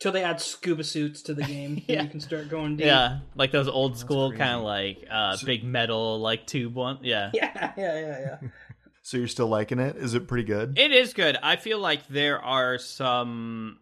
[0.00, 1.98] Till they add scuba suits to the game, Yeah.
[2.00, 2.86] and you can start going deep.
[2.86, 6.98] Yeah, like those old school kind of like uh, big metal like tube one.
[7.02, 7.30] Yeah.
[7.34, 8.48] yeah, yeah, yeah, yeah.
[9.06, 9.96] So you're still liking it?
[9.96, 10.78] Is it pretty good?
[10.78, 11.36] It is good.
[11.42, 13.78] I feel like there are some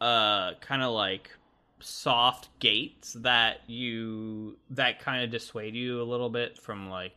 [0.00, 1.30] uh kind of like
[1.78, 7.12] soft gates that you that kind of dissuade you a little bit from like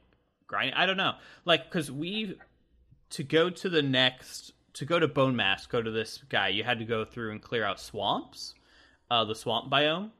[0.45, 0.75] grinding.
[0.75, 1.13] I don't know.
[1.43, 2.35] Like cuz we
[3.11, 6.63] to go to the next to go to Bone Mass, go to this guy, you
[6.63, 8.55] had to go through and clear out swamps,
[9.09, 10.11] uh the swamp biome.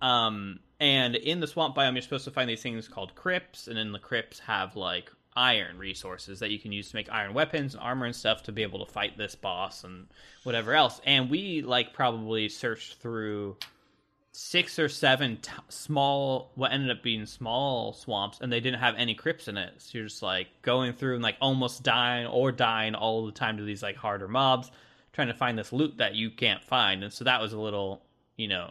[0.00, 3.76] Um, and in the swamp biome, you're supposed to find these things called crypts, and
[3.76, 7.74] then the crypts have like iron resources that you can use to make iron weapons
[7.74, 10.08] and armor and stuff to be able to fight this boss and
[10.42, 11.00] whatever else.
[11.04, 13.56] And we like probably searched through
[14.34, 18.94] six or seven t- small, what ended up being small swamps, and they didn't have
[18.96, 19.74] any crypts in it.
[19.78, 23.58] So you're just like going through and like almost dying or dying all the time
[23.58, 24.70] to these like harder mobs,
[25.12, 27.04] trying to find this loot that you can't find.
[27.04, 28.02] And so that was a little,
[28.36, 28.70] you know,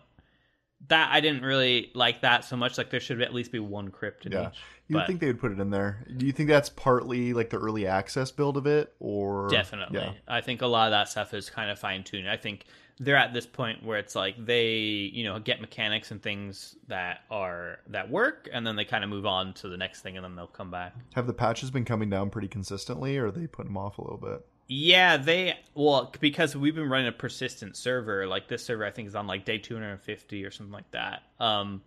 [0.88, 2.80] that I didn't really like that so much.
[2.80, 4.50] Like there should at least be one crypt in Yeah.
[4.50, 4.58] each.
[4.88, 6.04] You but- think they would put it in there.
[6.18, 10.00] Do you think that's partly like the early access build of it, or Definitely.
[10.00, 10.14] Yeah.
[10.28, 12.28] I think a lot of that stuff is kind of fine tuned.
[12.28, 12.66] I think
[13.02, 17.22] they're at this point where it's like they, you know, get mechanics and things that
[17.32, 20.24] are that work and then they kind of move on to the next thing and
[20.24, 20.94] then they'll come back.
[21.16, 24.04] Have the patches been coming down pretty consistently, or are they putting them off a
[24.04, 24.46] little bit?
[24.68, 28.28] Yeah, they well because we've been running a persistent server.
[28.28, 31.24] Like this server, I think is on like day 250 or something like that.
[31.40, 31.82] Um,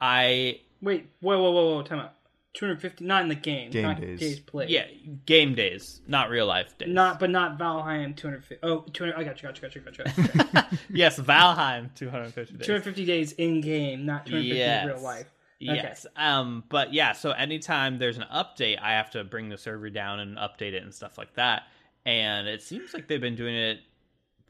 [0.00, 2.14] I Wait, whoa, whoa, whoa, whoa, time out.
[2.56, 3.70] 250, not in the game.
[3.70, 4.18] Game not days.
[4.18, 4.70] days played.
[4.70, 4.86] yeah
[5.26, 6.88] game days, not real life days.
[6.88, 8.58] Not, but not Valheim 250.
[8.64, 10.34] Oh, 200, I got you, got you, got you, got you.
[10.52, 10.78] Got you.
[10.96, 12.66] yes, Valheim 250 days.
[12.66, 15.02] 250 days in game, not 250 in real Yes.
[15.02, 15.26] life.
[15.58, 16.06] Yes.
[16.16, 20.20] Um, but yeah, so anytime there's an update, I have to bring the server down
[20.20, 21.62] and update it and stuff like that.
[22.04, 23.78] And it seems like they've been doing it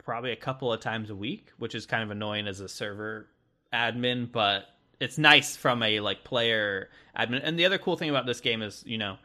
[0.05, 3.29] probably a couple of times a week, which is kind of annoying as a server
[3.73, 4.66] admin, but
[5.01, 7.41] it's nice from a like player admin.
[7.43, 9.17] And the other cool thing about this game is, you know,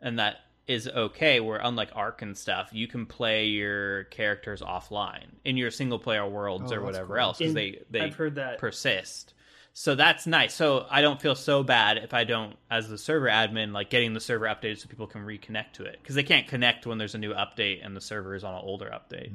[0.00, 0.36] and that
[0.66, 5.70] is okay, where unlike Ark and stuff, you can play your characters offline in your
[5.70, 7.22] single player worlds Oh, or whatever cool.
[7.22, 8.58] else because they they I've heard that.
[8.58, 9.32] persist.
[9.78, 10.54] So that's nice.
[10.54, 14.14] So I don't feel so bad if I don't, as the server admin, like getting
[14.14, 17.14] the server updated so people can reconnect to it because they can't connect when there's
[17.14, 19.30] a new update and the server is on an older update.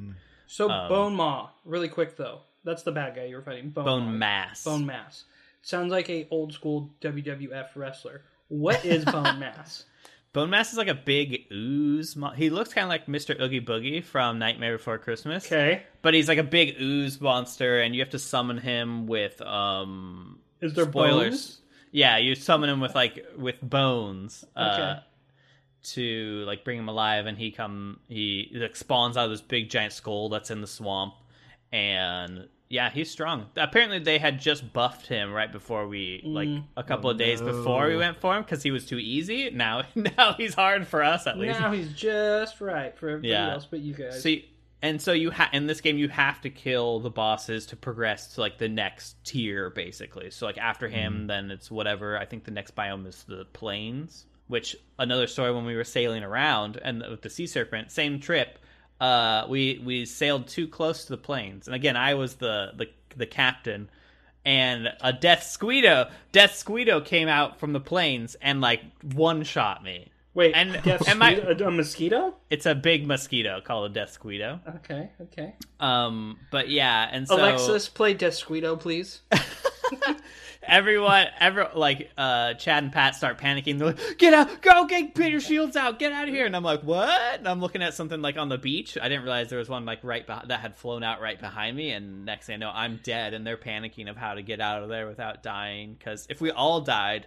[0.48, 2.40] So Um, Bone Maw, really quick though.
[2.64, 3.70] That's the bad guy you were fighting.
[3.70, 4.10] Bone, Bone Maw.
[4.10, 4.64] mass.
[4.64, 5.24] Bone Mass.
[5.62, 8.22] Sounds like a old school WWF wrestler.
[8.48, 9.84] What is Bone Mass?
[10.32, 12.16] Bone mass is like a big ooze.
[12.16, 13.38] Mo- he looks kind of like Mr.
[13.38, 15.44] Oogie Boogie from Nightmare Before Christmas.
[15.44, 15.82] Okay.
[16.00, 20.38] But he's like a big ooze monster, and you have to summon him with um
[20.62, 21.30] Is there spoilers.
[21.30, 21.58] bones?
[21.90, 24.42] Yeah, you summon him with like with bones.
[24.56, 25.00] Uh, Okay.
[25.92, 29.68] to like bring him alive, and he come he like spawns out of this big
[29.68, 31.12] giant skull that's in the swamp,
[31.72, 33.46] and Yeah, he's strong.
[33.54, 36.64] Apparently, they had just buffed him right before we, like Mm.
[36.74, 39.50] a couple Oh, of days before we went for him because he was too easy.
[39.50, 41.60] Now, now he's hard for us at least.
[41.60, 43.52] Now he's just right for everybody Yeah.
[43.52, 44.22] else but you guys.
[44.22, 44.48] See,
[44.80, 48.34] and so you ha- in this game you have to kill the bosses to progress
[48.36, 50.30] to like the next tier, basically.
[50.30, 52.16] So like after him, then it's whatever.
[52.16, 54.24] I think the next biome is the plains.
[54.48, 58.58] Which another story when we were sailing around and with the sea serpent, same trip.
[59.02, 62.86] Uh, we we sailed too close to the plains, and again I was the the
[63.16, 63.90] the captain,
[64.44, 68.80] and a Deathsquito death squeedo came out from the plains and like
[69.14, 70.12] one shot me.
[70.34, 72.34] Wait, and- death and my- mosquito- a, a mosquito?
[72.48, 74.60] It's a big mosquito called a Deathsquito.
[74.76, 75.54] Okay, okay.
[75.80, 79.20] Um, but yeah, and so Alexis, play Desquito, please.
[80.62, 83.78] everyone, ever like uh, Chad and Pat start panicking.
[83.78, 84.62] They're like, "Get out!
[84.62, 85.98] Go get Peter Shields out!
[85.98, 88.48] Get out of here!" And I'm like, "What?" And I'm looking at something like on
[88.48, 88.96] the beach.
[89.00, 91.76] I didn't realize there was one like right beh- that had flown out right behind
[91.76, 91.90] me.
[91.90, 94.82] And next thing I know, I'm dead, and they're panicking of how to get out
[94.82, 95.94] of there without dying.
[95.98, 97.26] Because if we all died,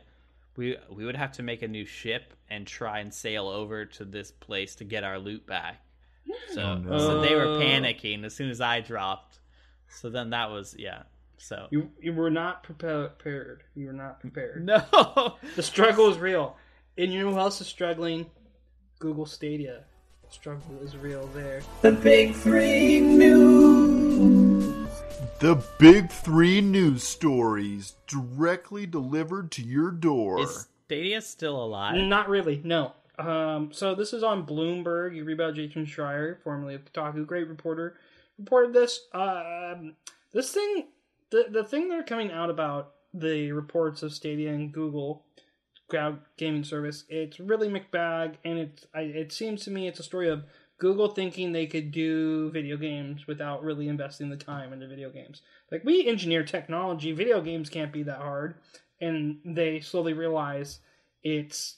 [0.55, 4.05] we we would have to make a new ship and try and sail over to
[4.05, 5.81] this place to get our loot back.
[6.53, 6.97] So, Oh, no.
[6.99, 7.59] so they were Uh.
[7.59, 9.39] panicking as soon as I dropped.
[9.87, 11.03] So then that was yeah.
[11.37, 13.63] So You you were not prepared.
[13.75, 14.65] You were not prepared.
[14.65, 15.35] no.
[15.55, 16.57] The struggle is real.
[16.97, 18.25] And you know who else is struggling?
[18.99, 19.83] Google Stadia.
[20.25, 21.61] The struggle is real there.
[21.81, 24.87] The big three news.
[25.39, 30.39] The big three news stories directly delivered to your door.
[30.39, 31.95] Is Stadia still alive?
[31.95, 32.93] Not really, no.
[33.19, 35.15] Um, so this is on Bloomberg.
[35.15, 37.95] You read about Jason Schreier, formerly of Kotaku, great reporter,
[38.39, 39.01] reported this.
[39.13, 39.95] Um,
[40.31, 40.87] this thing,
[41.31, 45.25] the the thing they're coming out about the reports of Stadia and Google
[45.89, 50.03] cloud gaming service, it's really McBag, and it's I, it seems to me it's a
[50.03, 50.43] story of
[50.77, 55.41] Google thinking they could do video games without really investing the time into video games.
[55.71, 58.55] Like we engineer technology, video games can't be that hard,
[58.99, 60.79] and they slowly realize
[61.23, 61.77] it's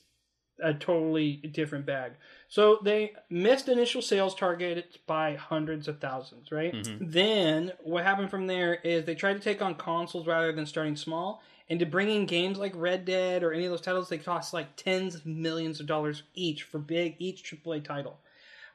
[0.62, 2.14] a totally different bag.
[2.48, 6.74] So they missed initial sales targets by hundreds of thousands, right?
[6.74, 7.12] Mm-hmm.
[7.12, 10.96] Then what happened from there is they tried to take on consoles rather than starting
[10.96, 11.42] small.
[11.70, 14.54] And to bring in games like Red Dead or any of those titles, they cost
[14.54, 18.18] like tens of millions of dollars each for big each AAA title.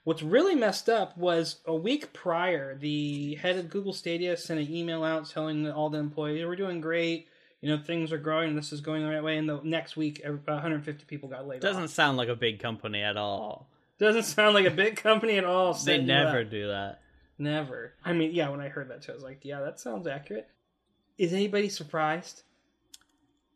[0.04, 4.74] What's really messed up was a week prior, the head of Google Stadia sent an
[4.74, 7.28] email out telling all the employees, "We're doing great.
[7.62, 8.54] You know, things are growing.
[8.56, 11.84] This is going the right way." And the next week, 150 people got laid Doesn't
[11.84, 11.90] off.
[11.90, 13.70] sound like a big company at all.
[13.98, 15.72] Doesn't sound like a big company at all.
[15.74, 16.50] They never up.
[16.50, 17.00] do that.
[17.38, 17.94] never.
[18.04, 18.48] I mean, yeah.
[18.50, 20.48] When I heard that too, I was like, "Yeah, that sounds accurate."
[21.18, 22.42] Is anybody surprised?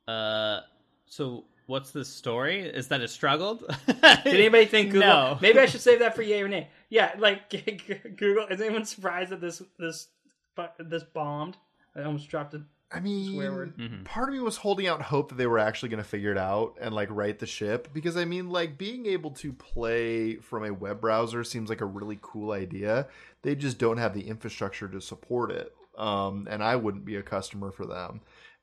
[0.07, 0.61] Uh,
[1.07, 2.61] so what's the story?
[2.61, 3.65] Is that it struggled?
[3.87, 5.09] Did anybody think Google?
[5.09, 5.39] No.
[5.43, 6.69] Maybe I should save that for yay or nay.
[6.91, 7.51] Yeah, like
[8.17, 8.47] Google.
[8.47, 10.09] Is anyone surprised that this this
[10.79, 11.57] this bombed?
[11.97, 13.77] I almost dropped a I mean, Swear word.
[13.77, 14.05] Mhm.
[14.05, 16.39] part of me was holding out hope that they were actually going to figure it
[16.39, 20.65] out and like right the ship because I mean, like being able to play from
[20.65, 23.09] a web browser seems like a really cool idea.
[23.43, 27.23] They just don't have the infrastructure to support it, um, and I wouldn't be a
[27.23, 28.21] customer for them.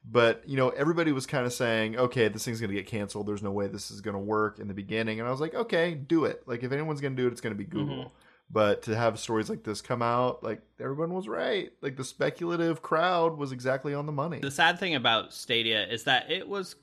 [0.10, 3.28] But you know, everybody was kind of saying, "Okay, this thing's going to get canceled.
[3.28, 5.54] There's no way this is going to work." In the beginning, and I was like,
[5.54, 6.44] "Okay, do it.
[6.46, 8.12] Like, if anyone's going to do it, it's going to be Google."
[8.50, 11.72] But to have stories like this come out, like everyone was right.
[11.82, 14.40] Like the speculative crowd was exactly on the money.
[14.40, 16.76] the sad thing about Stadia is that it was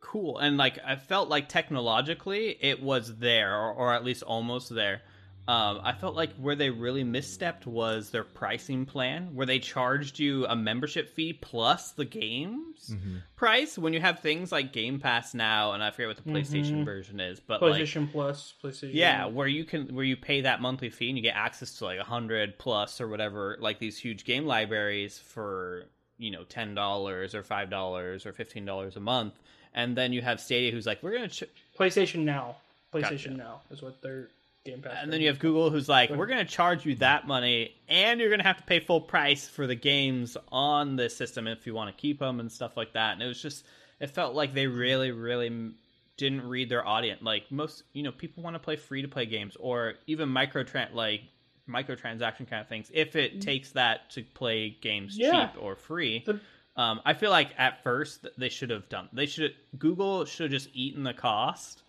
[0.00, 4.74] cool and like I felt like technologically it was there or, or at least almost
[4.74, 5.02] there.
[5.48, 10.20] Um, I felt like where they really misstepped was their pricing plan, where they charged
[10.20, 12.94] you a membership fee plus the games
[13.34, 13.76] price.
[13.76, 17.18] When you have things like Game Pass now, and I forget what the PlayStation version
[17.18, 18.90] is, but like PlayStation Plus, PlayStation.
[18.94, 21.86] yeah, where you can where you pay that monthly fee and you get access to
[21.86, 25.86] like a hundred plus or whatever, like these huge game libraries for
[26.18, 29.34] you know ten dollars or five dollars or fifteen dollars a month,
[29.74, 31.44] and then you have Stadia who's like we're gonna, ch-,
[31.76, 32.56] PlayStation Now.
[32.94, 33.30] PlayStation Gotcha.
[33.30, 34.28] Now is what their
[34.64, 34.98] Game Pass.
[35.02, 38.30] and then you have Google who's like we're gonna charge you that money and you're
[38.30, 41.94] gonna have to pay full price for the games on this system if you want
[41.94, 43.64] to keep them and stuff like that, and it was just
[43.98, 45.72] it felt like they really really
[46.16, 47.20] didn't read their audience.
[47.22, 50.64] Like most, you know, people want to play free to play games or even micro
[50.92, 51.22] like
[51.68, 52.90] microtransaction kind of things.
[52.92, 55.48] If it takes that to play games Yeah.
[55.48, 56.40] cheap or free, The-
[56.76, 59.08] um, I feel like at first they should have done.
[59.12, 61.82] They should Google should have just eaten the cost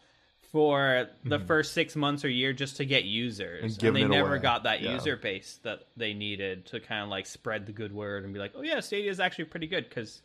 [0.53, 1.47] for the mm-hmm.
[1.47, 4.39] first six months or year just to get users, And and, they never away.
[4.39, 4.93] got that Yeah.
[4.93, 8.39] user base that they needed to kind of like spread the good word and be
[8.39, 10.21] like, oh yeah, Stadia is actually pretty good because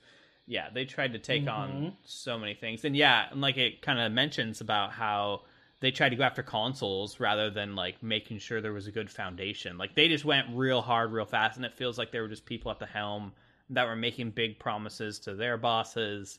[0.46, 1.88] yeah, they tried to take on mm-hmm.
[2.04, 5.42] so many things, and yeah, and like it kind of mentions about how
[5.80, 9.10] they tried to go after consoles rather than like making sure there was a good
[9.10, 9.78] foundation.
[9.78, 12.44] Like they just went real hard, real fast, and it feels like there were just
[12.44, 13.32] people at the helm
[13.70, 16.38] that were making big promises to their bosses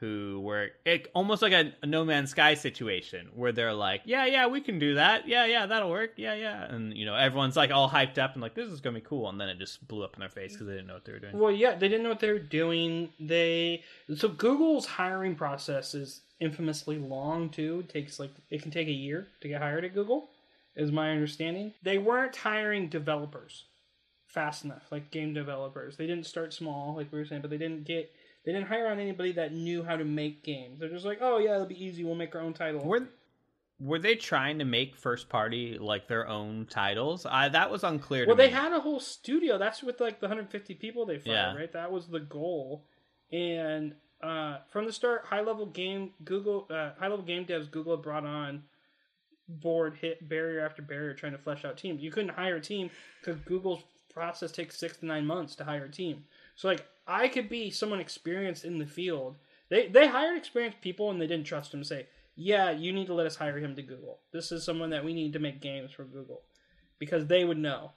[0.00, 4.26] who were it, almost like a, a No Man's Sky situation where they're like, yeah,
[4.26, 5.26] yeah, we can do that.
[5.26, 6.12] Yeah, yeah, that'll work.
[6.16, 6.64] Yeah, yeah.
[6.64, 9.06] And, you know, everyone's like all hyped up and like, this is going to be
[9.06, 9.28] cool.
[9.28, 11.12] And then it just blew up in their face because they didn't know what they
[11.12, 11.38] were doing.
[11.38, 13.10] Well, yeah, they didn't know what they were doing.
[13.18, 13.82] They
[14.14, 17.80] so Google's hiring process is infamously long too.
[17.80, 20.28] It takes like it can take a year to get hired at Google,
[20.74, 21.72] is my understanding.
[21.82, 23.64] They weren't hiring developers
[24.26, 25.96] fast enough, like game developers.
[25.96, 28.12] They didn't start small, like we were saying, but they didn't get
[28.46, 30.78] they didn't hire on anybody that knew how to make games.
[30.80, 32.04] They're just like, oh yeah, it'll be easy.
[32.04, 32.82] We'll make our own title.
[32.84, 33.08] Were,
[33.80, 37.26] were they trying to make first party like their own titles?
[37.28, 38.44] I, that was unclear to well, me.
[38.44, 39.58] they had a whole studio.
[39.58, 41.54] That's with like the 150 people they fired, Yeah.
[41.56, 41.72] right?
[41.72, 42.86] That was the goal.
[43.32, 47.96] And uh, from the start, high level game Google, uh, high level game devs, Google
[47.96, 48.62] brought on
[49.48, 52.02] board hit barrier after barrier trying to flesh out teams.
[52.02, 53.82] You couldn't hire a team because Google's
[54.12, 56.24] process takes six to nine months to hire a team.
[56.56, 59.36] So like I could be someone experienced in the field.
[59.68, 61.82] They they hired experienced people and they didn't trust them.
[61.82, 64.18] to Say, yeah, you need to let us hire him to Google.
[64.32, 66.42] This is someone that we need to make games for Google
[66.98, 67.92] because they would know.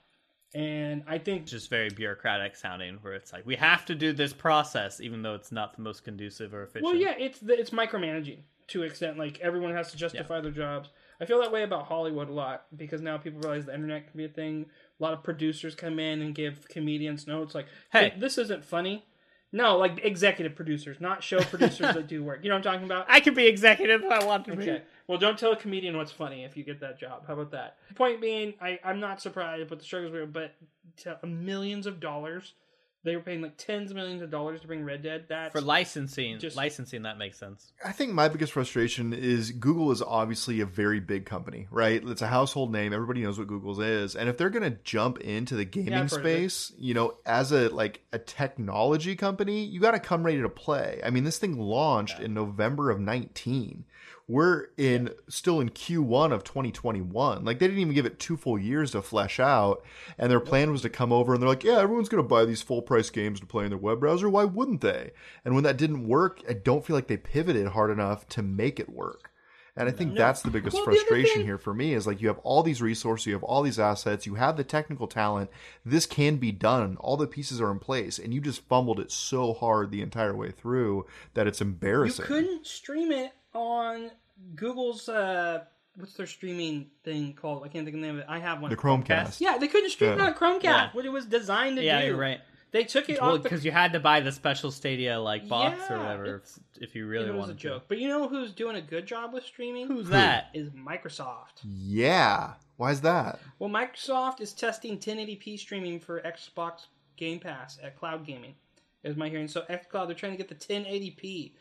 [0.52, 4.32] And I think just very bureaucratic sounding where it's like we have to do this
[4.32, 6.84] process even though it's not the most conducive or efficient.
[6.84, 9.16] Well, yeah, it's the, it's micromanaging to an extent.
[9.16, 10.90] Like everyone has to justify their jobs.
[11.20, 14.16] I feel that way about Hollywood a lot because now people realize the internet can
[14.16, 14.66] be a thing.
[14.98, 18.14] A lot of producers come in and give comedians notes like, Hey.
[18.16, 19.04] this isn't funny."
[19.52, 22.44] No, like executive producers, not show producers that do work.
[22.44, 23.06] You know what I'm talking about?
[23.08, 24.82] I could be executive if I want to Okay.
[25.08, 27.24] Well, don't tell a comedian what's funny if you get that job.
[27.26, 27.76] How about that?
[27.96, 30.54] Point being, I, I'm not surprised with the struggles we were, but
[30.98, 32.54] to millions of dollars,
[33.02, 35.24] they were paying like tens of millions of dollars to bring Red Dead.
[35.28, 37.72] That's For licensing, Just- licensing that makes sense.
[37.84, 42.02] I think my biggest frustration is Google is obviously a very big company, right?
[42.04, 42.92] It's a household name.
[42.92, 44.14] Everybody knows what Google's is.
[44.16, 46.50] And if they're going to jump into the gaming I've heard of it.
[46.50, 50.48] space, you know, as a like a technology company, you got to come ready to
[50.48, 51.00] play.
[51.04, 53.84] I mean, this thing launched in November of 19.
[54.30, 57.44] We're in still in Q1 of 2021.
[57.44, 59.82] Like they didn't even give it two full years to flesh out.
[60.18, 62.44] And their plan was to come over and they're like, yeah, everyone's going to buy
[62.44, 64.30] these full price games to play in their web browser.
[64.30, 65.10] Why wouldn't they?
[65.44, 68.78] And when that didn't work, I don't feel like they pivoted hard enough to make
[68.78, 69.32] it work.
[69.76, 72.20] And I think that's the biggest Well, the frustration thing- here for me is like
[72.20, 75.50] you have all these resources, you have all these assets, you have the technical talent.
[75.84, 76.96] This can be done.
[77.00, 80.36] All the pieces are in place, and you just fumbled it so hard the entire
[80.36, 82.26] way through that it's you embarrassing.
[82.26, 84.10] couldn't stream it on
[84.54, 85.64] Google's uh
[85.96, 87.62] what's their streaming thing called?
[87.64, 88.26] I can't think of the name of it.
[88.28, 88.70] I have one.
[88.70, 89.40] the Chromecast.
[89.40, 90.26] Yeah, they couldn't stream it Yeah.
[90.28, 90.88] on Chromecast, Yeah.
[90.92, 92.06] what it was designed to Yeah, do.
[92.08, 92.40] you're right.
[92.72, 95.48] They took it Well, off the because you had to buy the special Stadia like
[95.48, 97.84] box or whatever if, it's- if you really wanted it was a joke.
[97.88, 99.88] But you know who's doing a good job with streaming?
[99.88, 99.94] to.
[99.94, 100.50] Who's that?
[100.54, 101.58] is Microsoft.
[101.64, 102.54] Yeah.
[102.76, 103.40] Why is that?
[103.58, 106.86] Well, Microsoft is testing 1080p streaming for Xbox
[107.16, 108.54] Game Pass at Cloud Gaming,
[109.02, 109.48] is my hearing.
[109.48, 111.52] So XCloud, they're trying to get the 1080p.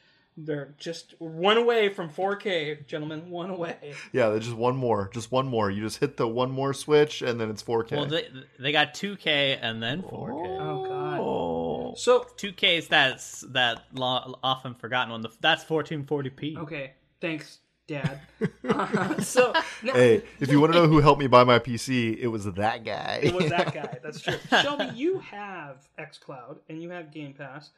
[0.42, 3.30] They're just one away from 4K, gentlemen.
[3.30, 3.94] One away.
[4.14, 5.10] Yeah, there's just one more.
[5.14, 5.70] Just one more.
[5.70, 7.92] You just hit the one more switch, and then it's 4K.
[7.92, 8.28] Well, they
[8.60, 10.60] they got 2K and then 4K.
[10.62, 11.20] Oh God.
[11.20, 11.94] Oh.
[11.96, 15.22] So 2K is that's that lo- often forgotten one.
[15.24, 16.58] The- That's 1440p.
[16.60, 18.22] okay, thanks, Dad.
[18.70, 19.52] Uh, so
[19.84, 22.46] no, Hey, if you want to know who helped me buy my PC, it was
[22.46, 23.20] that guy.
[23.24, 23.98] it was that guy.
[24.04, 24.36] That's true.
[24.50, 27.72] Shelby, you have XCloud and you have Game Pass,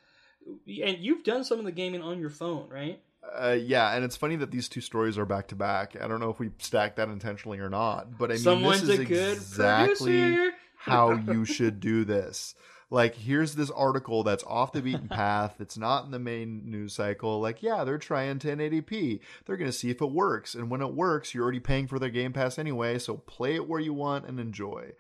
[0.48, 3.00] and you've done some of the gaming on your phone, right?
[3.40, 5.96] Uh, yeah, and it's funny that these two stories are back to back.
[6.02, 8.90] I don't know if we stacked that intentionally or not, but I mean, Someone's this
[8.90, 10.52] is a good exactly producer.
[10.78, 12.56] how you should do this.
[12.90, 15.56] Like, here's this article that's off the beaten path.
[15.62, 17.40] It's not in the main news cycle.
[17.40, 19.22] Like, yeah, they're trying 1080p.
[19.46, 20.56] They're going to see if it works.
[20.56, 23.00] And when it works, you're already paying for their Game Pass anyway.
[23.00, 24.92] So play it where you want and enjoy.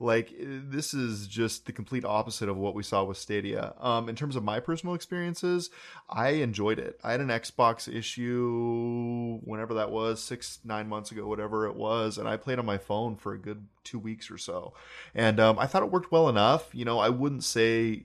[0.00, 3.74] Like, this is just the complete opposite of what we saw with Stadia.
[3.80, 5.70] Um, in terms of my personal experiences,
[6.08, 7.00] I enjoyed it.
[7.02, 12.16] I had an Xbox issue whenever that was, six, nine months ago, whatever it was,
[12.16, 14.72] and I played on my phone for a good two weeks or so.
[15.16, 16.72] And um, I thought it worked well enough.
[16.72, 18.04] You know, I wouldn't say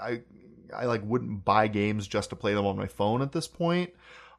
[0.00, 0.22] I
[0.76, 3.94] I like wouldn't buy games just to play them on my phone at this point.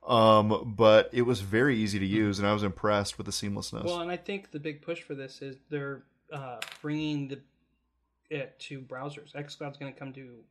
[0.06, 3.86] Um, but it was very easy to use, and I was impressed with the seamlessness.
[3.86, 7.40] Well, and I think the big push for this is they're uh, bringing the
[8.30, 9.34] it to browsers.
[9.36, 10.44] XCloud's going to come to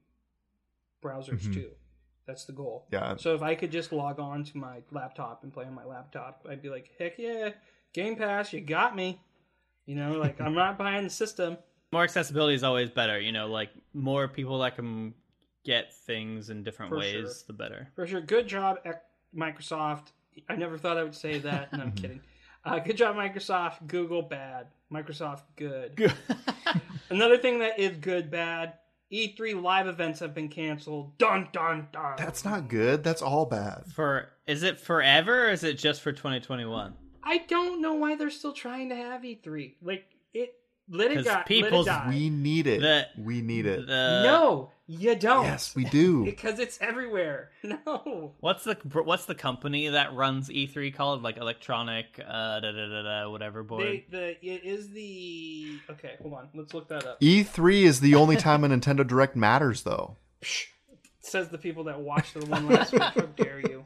[1.02, 1.54] browsers Mhm.
[1.54, 1.70] too.
[2.26, 2.86] That's the goal.
[2.92, 5.84] yeah, So if I could just log on to my laptop and play on my
[5.84, 7.50] laptop, I'd be like, heck yeah,
[7.92, 9.20] Game Pass, you got me.
[9.86, 11.58] You know, like I'm not buying the system.
[11.90, 13.18] More accessibility is always better.
[13.18, 15.12] You know, like more people that can
[15.64, 17.32] get things in different For ways, sure.
[17.48, 17.88] the better.
[17.96, 19.02] For sure, good job, Ec-
[19.36, 20.12] Microsoft.
[20.48, 21.72] I never thought I would say that.
[21.72, 22.20] No, I'm kidding.
[22.64, 23.86] Uh, good job, Microsoft.
[23.86, 24.68] Google, bad.
[24.92, 26.12] Microsoft, good.
[27.10, 28.74] Another thing that is good, bad.
[29.12, 31.18] E3 live events have been canceled.
[31.18, 32.14] Dun dun dun.
[32.16, 33.04] That's not good.
[33.04, 33.84] That's all bad.
[33.92, 36.94] For is it forever or is it just for 2021?
[37.22, 39.74] I don't know why they're still trying to have E3.
[39.82, 40.54] Like it,
[40.88, 41.30] let it 'Cause go.
[41.30, 42.06] Let it people's- die.
[42.08, 42.80] We need it.
[42.80, 43.86] The- we need it.
[43.86, 45.44] The, no, you don't.
[45.44, 46.24] yes, we do.
[46.26, 47.50] because it's everywhere.
[47.64, 48.34] No.
[48.40, 48.74] What's the
[49.04, 51.22] what's the company that runs E3 called?
[51.22, 53.82] Like Electronic, uh, da da da da, whatever board.
[53.84, 56.14] They, the it is the okay.
[56.20, 57.20] Hold on, let's look that up.
[57.20, 60.16] E3 E is the only time a Nintendo Direct matters, though.
[60.42, 60.66] Psh,
[61.20, 63.02] says the people that watched the one last week.
[63.02, 63.84] How dare you?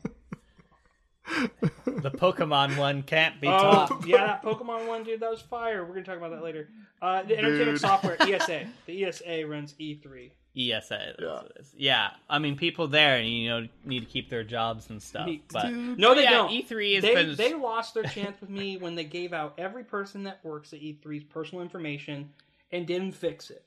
[1.84, 3.50] The Pokemon one can't be Oh
[3.86, 4.06] topped.
[4.06, 5.84] yeah, that Pokemon one, dude, that was fire.
[5.84, 6.68] We're gonna talk about that later.
[7.02, 7.80] Uh, the Entertainment Dude.
[7.80, 10.30] Software ESA, the ESA runs E E3.
[10.58, 11.14] ESA.
[11.18, 11.26] Yeah.
[11.34, 11.74] what it is.
[11.76, 15.26] Yeah, I mean, people there, you know, need to keep their jobs and stuff.
[15.26, 15.98] Me- But Dude.
[15.98, 16.50] No, they yeah, don't.
[16.50, 17.36] E3 has they, been.
[17.36, 20.80] they lost their chance with me when they gave out every person that works at
[20.80, 22.30] E3's personal information
[22.72, 23.64] and didn't fix it.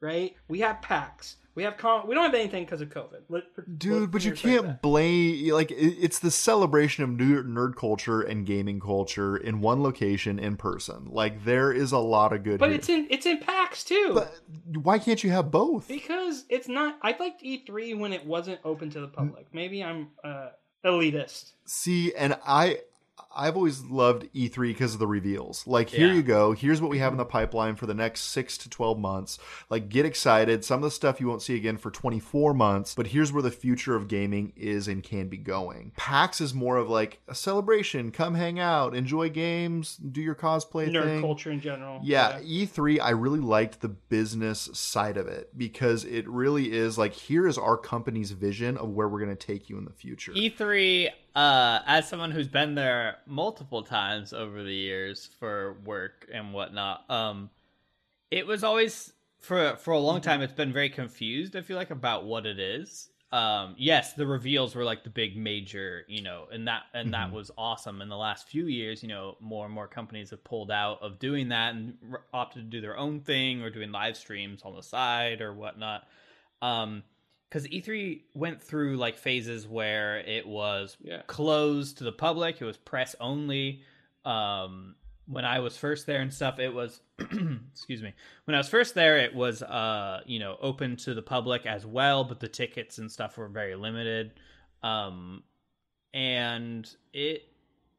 [0.00, 0.36] Right?
[0.48, 1.36] We have PAX.
[1.56, 3.22] We have con- we don't have anything because of COVID.
[3.28, 3.42] Let,
[3.78, 4.82] Dude, but you can't that.
[4.82, 9.82] blame like it- it's the celebration of nerd, nerd culture and gaming culture in one
[9.82, 11.08] location in person.
[11.10, 12.60] Like there is a lot of good.
[12.60, 12.78] But here.
[12.78, 14.12] it's in it's in PAX too.
[14.14, 14.32] But
[14.82, 15.88] why can't you have both?
[15.88, 16.98] Because it's not.
[17.02, 19.46] I liked E3 when it wasn't open to the public.
[19.52, 20.50] Maybe I'm uh,
[20.84, 21.52] elitist.
[21.66, 22.78] See, and I
[23.34, 25.66] I've always loved E3 because of the reveals.
[25.66, 26.14] Like, here Yeah.
[26.14, 26.52] you go.
[26.52, 27.18] Here's what we have in mm-hmm.
[27.20, 29.38] the pipeline for the next six to 12 months.
[29.68, 30.64] Like, get excited.
[30.64, 33.50] Some of the stuff you won't see again for 24 months, but here's where the
[33.50, 35.92] future of gaming is and can be going.
[35.96, 38.10] PAX is more of like a celebration.
[38.10, 41.20] Come hang out, enjoy games, do your cosplay Nerd thing.
[41.20, 42.00] culture in general.
[42.02, 47.12] Yeah, E3, I really liked the business side of it because it really is like,
[47.12, 50.32] here is our company's vision of where we're going to take you in the future.
[50.32, 56.52] E3, uh, as someone who's been there multiple times over the years for work and
[56.52, 57.50] whatnot, um,
[58.30, 60.42] it was always for for a long time.
[60.42, 61.56] It's been very confused.
[61.56, 63.08] I feel like about what it is.
[63.32, 67.30] Um, yes, the reveals were like the big major, you know, and that and that
[67.30, 68.02] was awesome.
[68.02, 71.20] In the last few years, you know, more and more companies have pulled out of
[71.20, 71.94] doing that and
[72.34, 76.08] opted to do their own thing or doing live streams on the side or whatnot.
[76.60, 77.04] Um,
[77.50, 81.22] because E3 went through like phases where it was Yeah.
[81.26, 83.82] closed to the public, it was press only.
[84.24, 84.94] Um,
[85.26, 87.00] when I was first there and stuff, it was
[87.72, 88.14] excuse me.
[88.44, 91.84] When I was first there, it was uh, you know, open to the public as
[91.84, 94.32] well, but the tickets and stuff were very limited.
[94.82, 95.42] Um,
[96.14, 97.44] and it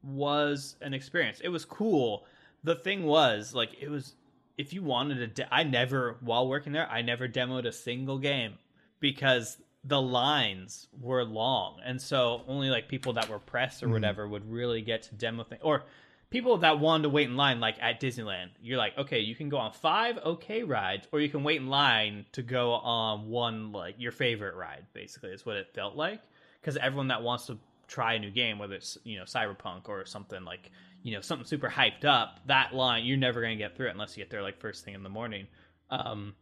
[0.03, 1.39] was an experience.
[1.41, 2.25] It was cool.
[2.63, 4.15] The thing was, like, it was
[4.57, 5.27] if you wanted to.
[5.27, 8.53] De- I never, while working there, I never demoed a single game
[9.01, 14.25] because the lines were long, and so only like people that were press or whatever
[14.27, 15.83] would really get to demo thing or.
[16.29, 19.49] People that wanted to wait in line, like at Disneyland, you're like, okay, you can
[19.49, 23.73] go on five okay rides, or you can wait in line to go on one,
[23.73, 24.85] like your favorite ride.
[24.93, 26.21] Basically, is what it felt like
[26.61, 30.05] because everyone that wants to try a new game, whether it's you know Cyberpunk or
[30.05, 30.71] something like
[31.03, 34.15] you know something super hyped up, that line you're never gonna get through it unless
[34.15, 35.47] you get there like first thing in the morning.
[35.89, 36.33] Um,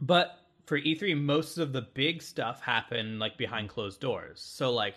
[0.00, 4.40] but for E3, most of the big stuff happened like behind closed doors.
[4.40, 4.96] So like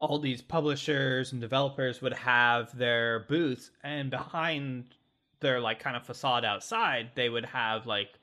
[0.00, 4.94] all these publishers and developers would have their booths, and behind
[5.40, 8.18] their like kind of facade outside, they would have like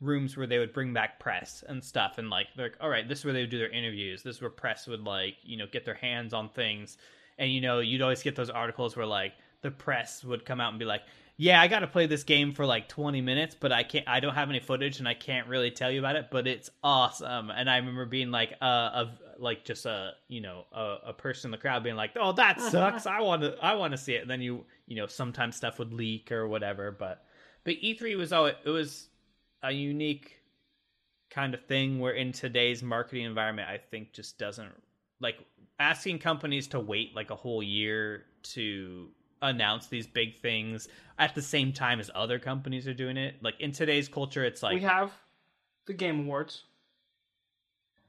[0.00, 3.08] rooms where they would bring back press and stuff and like they're like all right
[3.08, 5.56] this is where they would do their interviews this is where press would like you
[5.56, 6.98] know get their hands on things
[7.38, 9.32] and you know you'd always get those articles where like
[9.62, 11.02] the press would come out and be like
[11.36, 14.20] yeah i got to play this game for like 20 minutes but i can't i
[14.20, 17.50] don't have any footage and i can't really tell you about it but it's awesome.
[17.50, 21.48] And i remember being like uh of like just a you know a, a person
[21.48, 23.06] in the crowd being like oh that sucks.
[23.06, 24.22] I want to i want to see it.
[24.22, 27.24] And then you you know sometimes stuff would leak or whatever but
[27.64, 29.08] but e3 was always it was
[29.62, 30.38] a unique
[31.30, 34.70] kind of thing where in today's marketing environment i think just doesn't
[35.20, 35.38] like
[35.80, 39.08] asking companies to wait like a whole year to
[39.48, 40.88] announce these big things
[41.18, 44.62] at the same time as other companies are doing it like in today's culture it's
[44.62, 45.12] like we have
[45.86, 46.64] the Game Awards.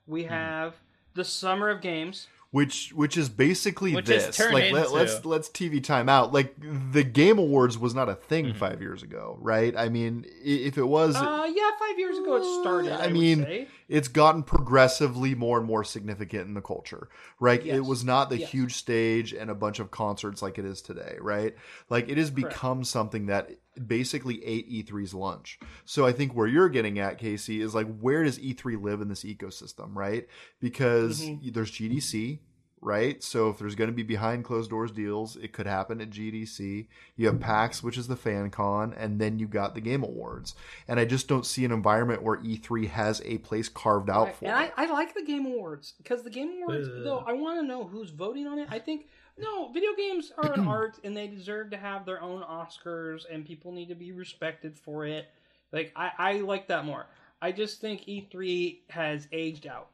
[0.08, 0.30] We Hmm.
[0.30, 0.76] have
[1.14, 2.28] the Summer of Games.
[2.52, 6.32] which which is basically Which this turned like let, into- let's let's tv time out
[6.32, 6.56] like
[6.94, 8.58] the game awards was not a thing Mm-hmm.
[8.58, 12.62] five years ago right i mean if it was Uh, yeah, five years ago it
[12.62, 12.94] started.
[12.94, 13.68] I I, would mean, say.
[13.88, 17.08] It's gotten progressively more and more significant in the culture,
[17.40, 17.64] right?
[17.66, 18.50] It was not the Yes.
[18.52, 21.56] huge stage and a bunch of concerts like it is today, right?
[21.90, 22.50] Like it has Correct.
[22.50, 23.52] become something that
[23.88, 25.60] basically ate E3's lunch.
[25.86, 29.08] So I think where you're getting at, Casey, is like where does E3 live in
[29.10, 30.28] this ecosystem, right?
[30.60, 31.50] Because Mm-hmm.
[31.52, 32.40] there's GDC,
[32.82, 33.24] right?
[33.24, 36.88] So if there's going to be behind closed doors deals, it could happen at GDC.
[37.16, 40.54] You have PAX, which is the fan con, and then you got the Game Awards.
[40.88, 44.36] And I just don't see an environment where E3 has a place carved out Right.
[44.36, 44.74] for And it.
[44.78, 47.04] I, I like the Game Awards because the Game Awards, Ugh.
[47.04, 48.68] though, I want to know who's voting on it.
[48.70, 49.08] I think
[49.38, 53.46] no, video games are an art and they deserve to have their own Oscars, and
[53.46, 55.26] people need to be respected for it.
[55.72, 57.08] Like I, I like that more.
[57.42, 59.90] I just think E3 has aged out,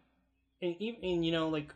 [0.62, 1.74] and even and, you know like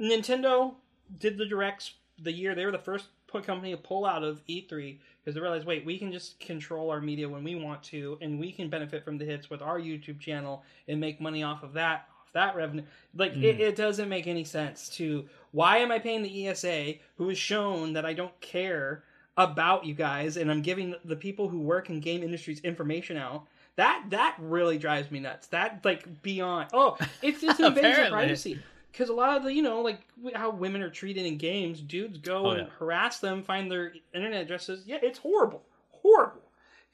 [0.00, 0.74] Nintendo
[1.18, 4.44] did the directs the year they were the first put company to pull out of
[4.46, 8.18] E3 because they realized, wait, we can just control our media when we want to,
[8.20, 11.62] and we can benefit from the hits with our YouTube channel and make money off
[11.62, 12.84] of that, off that revenue.
[13.14, 13.62] Like it, hmm.
[13.62, 17.92] it doesn't make any sense to why am I paying the ESA who has shown
[17.94, 19.04] that I don't care
[19.38, 23.46] about you guys and I'm giving the people who work in game industries information out.
[23.76, 25.46] That that really drives me nuts.
[25.46, 26.68] That like beyond.
[26.74, 28.58] Oh, it's just an invasion of privacy
[28.92, 30.00] because a lot of the you know like
[30.34, 32.74] how women are treated in games dudes go Oh, and yeah.
[32.78, 36.42] harass them find their internet addresses yeah it's horrible horrible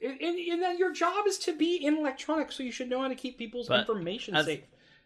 [0.01, 3.01] and, and, and then your job is to be in electronics so you should know
[3.01, 4.61] how to keep people's But information as- safe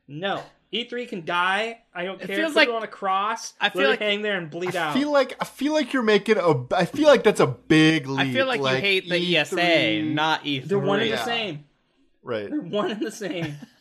[0.08, 0.42] no
[0.74, 3.70] e3 can die i don't It care feels put like- it on a cross I
[3.70, 6.38] feel like- hang there and bleed I out feel like I feel like you're making
[6.38, 6.66] a.
[6.76, 8.20] I feel like that's a big leap.
[8.20, 10.66] I feel like, you hate the E3 ESA, not E3.
[10.66, 11.16] they're one and Yeah.
[11.18, 11.64] the same
[12.22, 12.50] right.
[12.50, 13.56] They're one and the same.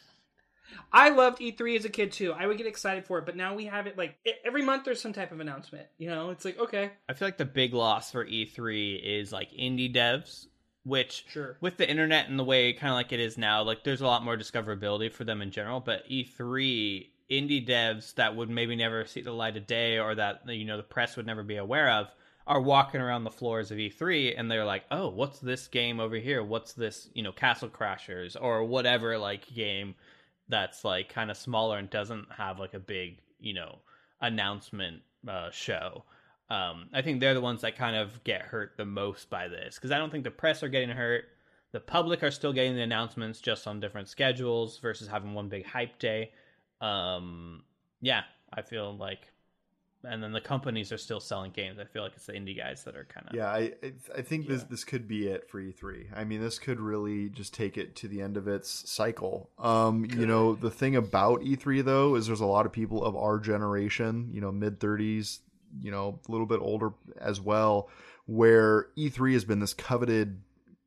[0.92, 2.32] I loved E3 as a kid too.
[2.32, 4.84] I would get excited for it, but now we have it like every month.
[4.84, 5.86] There's some type of announcement.
[5.98, 9.50] You know, it's like okay, I feel like the big loss for E3 is like
[9.52, 10.46] indie devs,
[10.84, 11.56] which Sure.
[11.60, 14.06] with the internet and the way kind of like it is now, like there's a
[14.06, 15.80] lot more discoverability for them in general.
[15.80, 20.42] But E3 indie devs that would maybe never see the light of day or that
[20.48, 22.08] you know the press would never be aware of
[22.46, 26.16] are walking around the floors of E3 and they're like, "Oh, what's this game over
[26.16, 26.42] here?
[26.42, 29.94] What's this, you know, Castle Crashers or whatever like game
[30.52, 33.78] that's like kind of smaller and doesn't have like a big, you know,
[34.20, 36.04] announcement uh, show."
[36.50, 39.76] Um, I think they're the ones that kind of get hurt the most by this
[39.76, 41.24] because I don't think the press are getting hurt.
[41.72, 45.64] The public are still getting the announcements just on different schedules versus having one big
[45.64, 46.32] hype day.
[46.82, 47.62] Um,
[48.02, 49.31] yeah, I feel like,
[50.04, 51.78] and then the companies are still selling games.
[51.78, 53.72] I feel like it's the indie guys that are kind of Yeah, I
[54.16, 56.06] I- think this this could be it for E3.
[56.14, 59.50] I mean, this could really just take it to the end of its cycle.
[59.58, 63.16] Um, you know, the thing about E3 though is there's a lot of people of
[63.16, 65.38] our generation, you know, mid 30s,
[65.80, 67.88] you know, a little bit older as well,
[68.26, 70.40] where E3 has been this coveted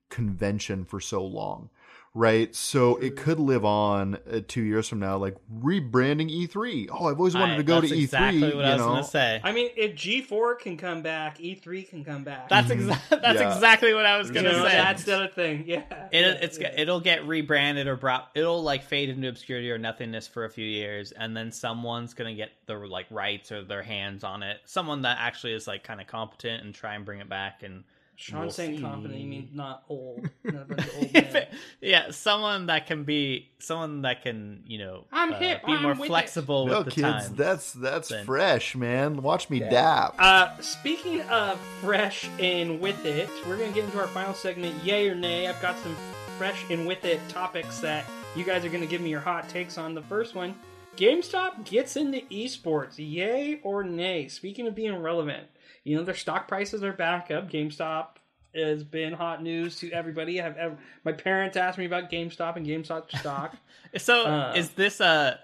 [0.10, 1.70] convention for so long.
[2.18, 6.88] Right, so it could live on uh, two years from now, like rebranding E3.
[6.90, 8.04] Oh, I've always wanted I- to go to that's E3.
[8.04, 9.42] Exactly what you I was gonna say.
[9.44, 12.48] I mean, if G4 can come back, E3 can come back.
[12.48, 13.54] That's exactly that's Yeah.
[13.54, 14.72] exactly what I was gonna know, say.
[14.78, 15.66] that's the other thing.
[15.68, 15.80] Yeah,
[16.14, 16.72] It, yeah, it's yeah.
[16.78, 18.30] it'll get rebranded or brought.
[18.34, 22.34] It'll like fade into obscurity or nothingness for a few years, and then someone's gonna
[22.36, 24.62] get the like rights or their hands on it.
[24.64, 27.62] Someone that actually is like kind of competent and try and bring it back.
[27.62, 27.84] And
[28.18, 28.82] Sean we'll saying see.
[28.84, 30.30] competent, you mean not old.
[30.44, 31.48] Not a old If
[31.82, 35.82] yeah, someone that can be someone that can you know I'm uh, hip, be I'm
[35.82, 36.08] more with it.
[36.08, 37.30] flexible No, the kids, times.
[37.32, 39.22] that's that's Then- fresh, man.
[39.22, 40.16] Watch me dap.
[40.18, 45.10] Uh, speaking of fresh and with it, we're gonna get into our final segment, yay
[45.10, 45.48] or nay.
[45.48, 45.96] I've got some
[46.38, 48.06] fresh and with it topics that
[48.36, 49.94] you guys are gonna give me your hot takes on.
[49.94, 50.56] The first one,
[50.98, 54.28] GameStop gets into esports, yay or nay?
[54.28, 55.48] Speaking of being relevant,
[55.84, 57.50] you know their stock prices are back up.
[57.50, 58.08] GameStop
[58.56, 60.42] has been hot news to everybody.
[60.42, 63.56] I've ever, my parents asked me about GameStop and GameStop stock.
[63.98, 65.38] so uh, is this uh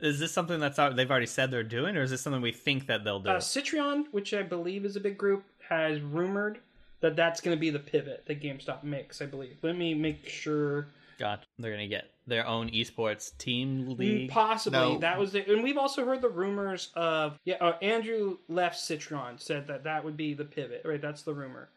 [0.00, 2.52] is this something that's al- they've already said they're doing, or is this something we
[2.52, 3.30] think that they'll do?
[3.30, 6.58] Uh, Citron, which I believe is a big group, has rumored
[7.00, 9.22] that that's going to be the pivot that GameStop makes.
[9.22, 9.56] I believe.
[9.62, 10.88] Let me make sure.
[11.20, 14.30] God, they're gonna get their own esports team league.
[14.30, 14.98] Possibly No.
[14.98, 17.56] that was the, and we've also heard the rumors of yeah.
[17.60, 20.82] Uh, Andrew Left Citron said that that would be the pivot.
[20.84, 21.68] Right, that's the rumor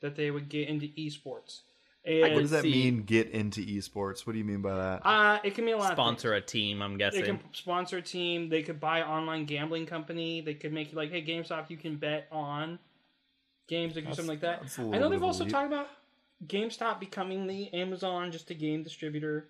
[0.00, 1.60] that they would get into esports.
[2.04, 3.02] And What does that see- mean?
[3.04, 4.26] Get into esports?
[4.26, 5.06] What do you mean by that?
[5.06, 5.92] uh, it can mean a lot.
[5.92, 6.82] of sponsor a team.
[6.82, 7.20] I'm guessing.
[7.20, 8.48] They can sponsor a team.
[8.48, 10.40] They could buy an online gambling company.
[10.40, 12.80] They could make like, hey, GameStop, you can bet on
[13.68, 14.62] games or something like that.
[14.62, 15.52] that's a I little know they've also leap.
[15.52, 15.88] talked about
[16.46, 19.48] GameStop becoming the Amazon just a game distributor.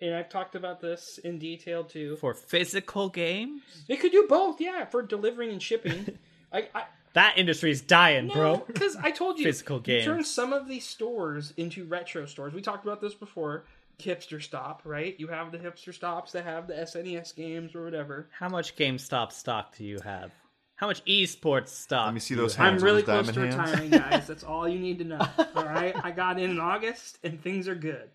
[0.00, 2.16] And I've talked about this in detail too.
[2.16, 3.62] for physical games.
[3.88, 6.16] They could do both, yeah, for delivering and shipping.
[6.52, 6.84] I, I
[7.14, 8.56] That industry's dying, no, bro.
[8.66, 10.04] because I told you, Physical you games.
[10.04, 12.54] turn some of these stores into retro stores.
[12.54, 13.64] We talked about this before.
[13.98, 15.18] Hipster stop, right?
[15.18, 18.28] You have the hipster stops that have the SNES games or whatever.
[18.38, 20.30] How much GameStop stock do you have?
[20.78, 22.06] How much esports stock?
[22.06, 22.74] Let me see those have?
[22.74, 23.56] I'm really those close to hands?
[23.56, 24.26] retiring, guys.
[24.26, 25.18] That's all you need to know.
[25.56, 28.08] All right, I got in in August, and things are good.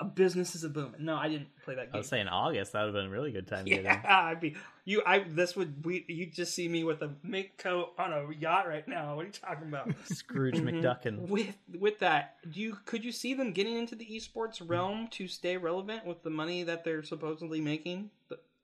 [0.00, 1.04] a business is a booming.
[1.04, 1.94] No, I didn't play that game.
[1.94, 2.72] I was saying August.
[2.72, 4.06] That would have been a really good time to get yeah, in.
[4.30, 5.00] I'd be you.
[5.06, 8.66] I this would we you just see me with a mink coat on a yacht
[8.68, 9.14] right now.
[9.14, 9.92] What are you talking about?
[10.06, 10.82] Scrooge Mhm.
[10.82, 11.28] McDuckin.
[11.28, 15.28] With with that, do you could you see them getting into the esports realm to
[15.28, 18.10] stay relevant with the money that they're supposedly making?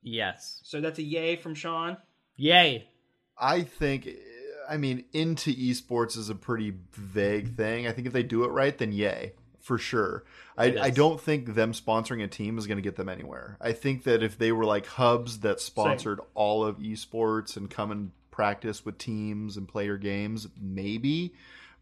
[0.03, 0.61] Yes.
[0.65, 1.97] So that's a yay from Sean.
[2.37, 2.89] Yay.
[3.39, 4.09] I think,
[4.69, 7.87] I mean, into esports is a pretty vague thing.
[7.87, 10.25] I think if they do it right, then yay, for sure.
[10.57, 13.59] I, I don't think them sponsoring a team is going to get them anywhere.
[13.61, 17.91] I think that if they were like hubs that sponsored all of esports and come
[17.91, 21.35] and practice with teams and play your games, maybe.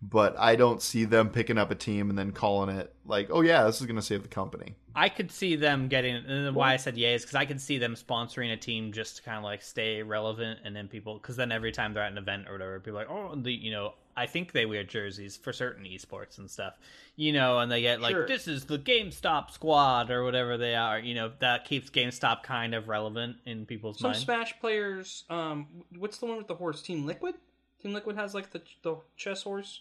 [0.04, 3.40] But I don't see them picking up a team and then calling it like, oh
[3.40, 4.74] yeah, this is going to save the company.
[4.96, 7.78] I could see them getting, and why I said yay is because I could see
[7.78, 11.36] them sponsoring a team just to kind of like stay relevant, and then people, because
[11.36, 13.70] then every time they're at an event or whatever, people are like, oh, the you
[13.70, 16.74] know, I think they wear jerseys for certain esports and stuff,
[17.16, 18.26] you know, and they get like, Sure.
[18.26, 22.74] this is the GameStop squad or whatever they are, you know, that keeps GameStop kind
[22.74, 24.24] of relevant in people's Some minds.
[24.24, 25.24] Smash players.
[25.30, 26.82] Um, what's the one with the horse?
[26.82, 27.36] Team Liquid.
[27.80, 29.80] Team Liquid has like the the chess horse.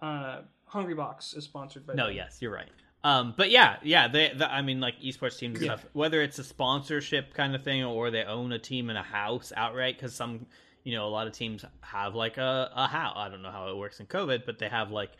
[0.00, 0.40] Uh,
[0.72, 1.94] Hungrybox is sponsored by.
[1.94, 2.16] No, them.
[2.16, 2.68] yes, you're right.
[3.04, 5.76] Um, but yeah, yeah, they, the, I mean, like esports teams and Yeah.
[5.76, 9.02] stuff, whether it's a sponsorship kind of thing or they own a team in a
[9.02, 10.46] house outright, because some,
[10.82, 13.14] you know, a lot of teams have like a, a house.
[13.16, 15.12] I don't know how it works in COVID, but they have like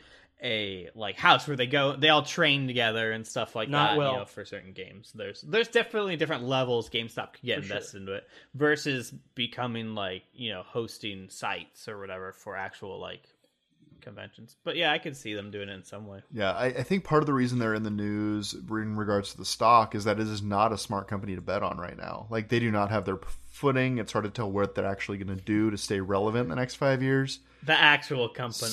[0.43, 3.99] a like house where they go, they all train together and stuff like Not that.
[3.99, 4.13] well.
[4.13, 7.77] You know, for certain games, there's there's definitely different levels GameStop could get For sure.
[7.77, 13.23] invested into it versus becoming like you know hosting sites or whatever for actual like
[14.01, 14.57] conventions.
[14.65, 16.21] But yeah, I could see them doing it in some way.
[16.33, 19.39] Yeah, I, I think part of the reason they're in the news in regards to
[19.39, 22.27] the stock is that it is not a smart company to bet on right now.
[22.31, 23.19] Like they do not have their
[23.51, 23.99] footing.
[23.99, 26.57] It's hard to tell what they're actually going to do to stay relevant in the
[26.57, 27.41] next five years.
[27.63, 28.71] The actual company.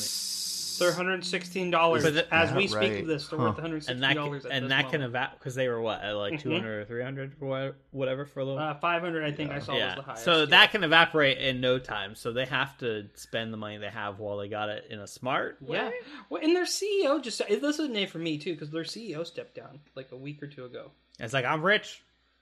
[0.79, 3.01] They're 116 dollars But the- as we speak right.
[3.01, 3.27] of this.
[3.27, 3.45] They're Huh.
[3.45, 4.43] worth 160 and that dollars.
[4.43, 5.13] can, and that can moment.
[5.15, 6.41] evap because they were what at like Mhm.
[6.41, 9.95] 200 or 300 or whatever for a little Uh, 500, I think I saw was
[9.95, 10.23] the highest.
[10.23, 10.45] so yeah.
[10.45, 14.19] that can evaporate in no time so they have to spend the money they have
[14.19, 15.77] while they got it in a smart way.
[15.77, 15.91] Yeah.
[16.29, 19.23] Well, and their CEO just this is a name for me too because their CEO
[19.25, 20.91] stepped down like a week or two ago.
[21.19, 22.01] it's like i'm rich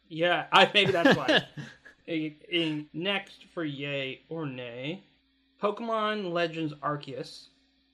[0.09, 1.43] Yeah, I maybe that's why.
[2.07, 5.03] A- a- next for yay or nay,
[5.61, 7.47] Pokemon Legends Arceus.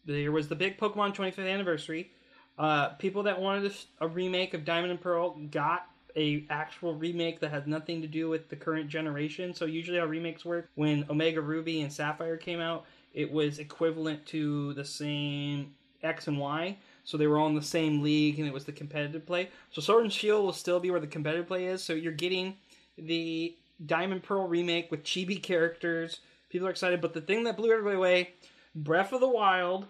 [0.07, 2.11] There was the big Pokemon 25th anniversary.
[2.57, 7.39] Uh, people that wanted a, a remake of Diamond and Pearl got a actual remake
[7.41, 9.53] that has nothing to do with the current generation.
[9.53, 14.25] So usually how remakes work when Omega Ruby and Sapphire came out, it was equivalent
[14.27, 16.77] to the same X and Y.
[17.03, 19.49] So they were all in the same league and it was the competitive play.
[19.71, 21.83] So Sword and Shield will still be where the competitive play is.
[21.83, 22.55] So you're getting
[22.97, 23.55] the
[23.85, 26.21] Diamond Pearl remake with chibi characters.
[26.49, 28.33] People are excited, but the thing that blew everybody away,
[28.73, 29.85] Breath of the Wild,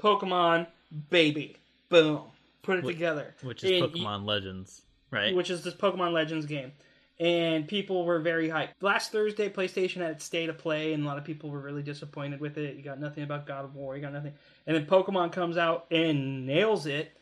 [0.00, 0.66] Pokemon,
[1.10, 1.56] baby.
[1.88, 2.22] Boom.
[2.62, 3.34] Put it Wh- together.
[3.42, 6.72] which is And pokemon legends right which is this Pokemon Legends game.
[7.18, 8.70] And people were very hyped.
[8.80, 11.82] Last Thursday, PlayStation had its state of play, and a lot of people were really
[11.82, 12.76] disappointed with it.
[12.76, 14.32] You got nothing about God of War, you got nothing.
[14.66, 17.12] And then Pokemon comes out and nails it.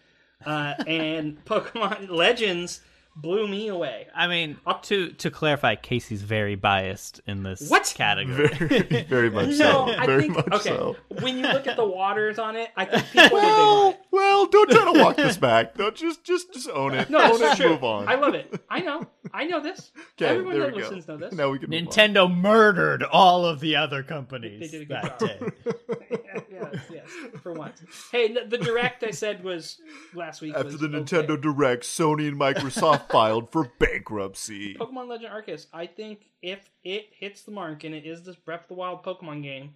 [0.47, 2.81] Uh, and Pokemon Legends
[3.21, 4.07] blew me away.
[4.15, 7.93] i mean up to to clarify casey's very biased in this What?
[7.97, 9.85] category Very, very much No, so.
[9.89, 10.69] I very think much okay.
[10.71, 10.97] so.
[11.21, 13.89] When you look at the waters on it, I think people were big on Well,
[13.91, 14.01] it.
[14.19, 15.75] Well, don't try to walk this back.
[15.77, 17.09] Don't just, just, just own it.
[17.09, 17.71] No, own this it is and true.
[17.71, 18.09] move on.
[18.09, 18.53] I love it.
[18.69, 19.07] I know.
[19.33, 19.93] I know this.
[20.21, 20.89] Okay, Everyone there that we go.
[20.89, 21.33] listens know this.
[21.33, 21.87] Now we can move on.
[21.87, 25.29] nintendo murdered all of the other companies They did a good that job.
[25.29, 27.09] day yes, yes,
[27.43, 27.81] for once.
[28.11, 29.81] Hey, the, the direct I said was
[30.15, 30.55] last week.
[30.55, 30.99] After was the okay.
[30.99, 34.75] Nintendo Direct, Sony and Microsoft filed for bankruptcy.
[34.75, 35.67] Pokemon Legend Arceus.
[35.73, 39.05] I think if it hits the mark and it is this Breath of the Wild
[39.05, 39.75] Pokemon game,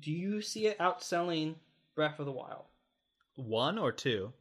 [0.00, 1.54] do you see it outselling
[1.94, 2.64] Breath of the Wild?
[3.36, 4.32] One or two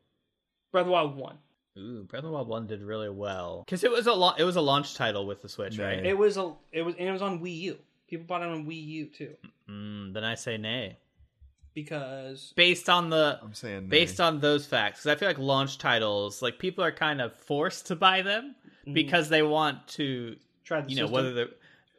[0.71, 1.37] Breath of the Wild one.
[1.77, 4.43] Ooh, Breath of the Wild one did really well because it was a lo- it
[4.43, 5.85] was a launch title with the Switch, Yeah.
[5.85, 6.05] right?
[6.05, 7.77] It was a it was and it was on Wii U.
[8.07, 9.35] People bought it on Wii U too
[9.69, 10.97] Mm, then I say nay.
[11.73, 15.77] because Based on the I'm saying based on those facts, because I feel like launch
[15.77, 18.55] titles, like people are kind of forced to buy them
[18.91, 20.35] because they want to,
[20.65, 20.87] try Mm-hmm.
[20.87, 21.13] the you know, system.
[21.13, 21.47] whether they're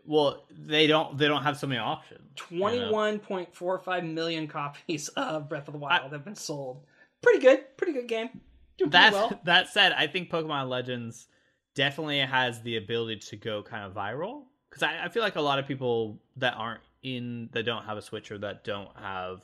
[0.07, 2.21] well, they don't they don't have so many options.
[2.51, 2.93] you know?
[2.93, 6.85] 21.45 million copies of Breath of the Wild have been sold.
[7.23, 7.77] Pretty good.
[7.77, 8.41] Pretty good game.
[8.77, 9.41] Doing That well.
[9.45, 11.29] that said, I think Pokemon Legends
[11.75, 15.41] definitely has the ability to go kind of viral because I, I feel like a
[15.41, 19.43] lot of people that aren't in that don't have a Switch or that don't have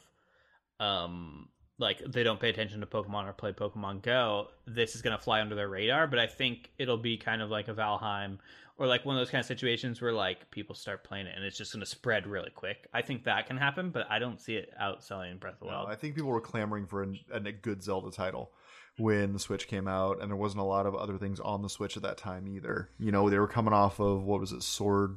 [0.78, 1.48] um
[1.78, 5.40] like they don't pay attention to Pokemon or play Pokemon Go, this is gonna fly
[5.40, 6.06] under their radar.
[6.06, 8.38] But I think it'll be kind of like a Valheim
[8.80, 11.44] or like one of those kind of situations where like people start playing it and
[11.44, 12.88] it's just gonna spread really quick.
[12.92, 15.72] I think that can happen, but I don't see it outselling Breath of the No,
[15.72, 15.88] Wild.
[15.90, 18.50] I think people were clamoring for a, a good Zelda title.
[18.98, 21.68] when the Switch came out, and there wasn't a lot of other things on the
[21.68, 22.88] Switch at that time either.
[22.98, 25.16] You know, they were coming off of what was it, Sword,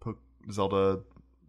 [0.00, 0.18] Po-
[0.50, 1.00] Zelda,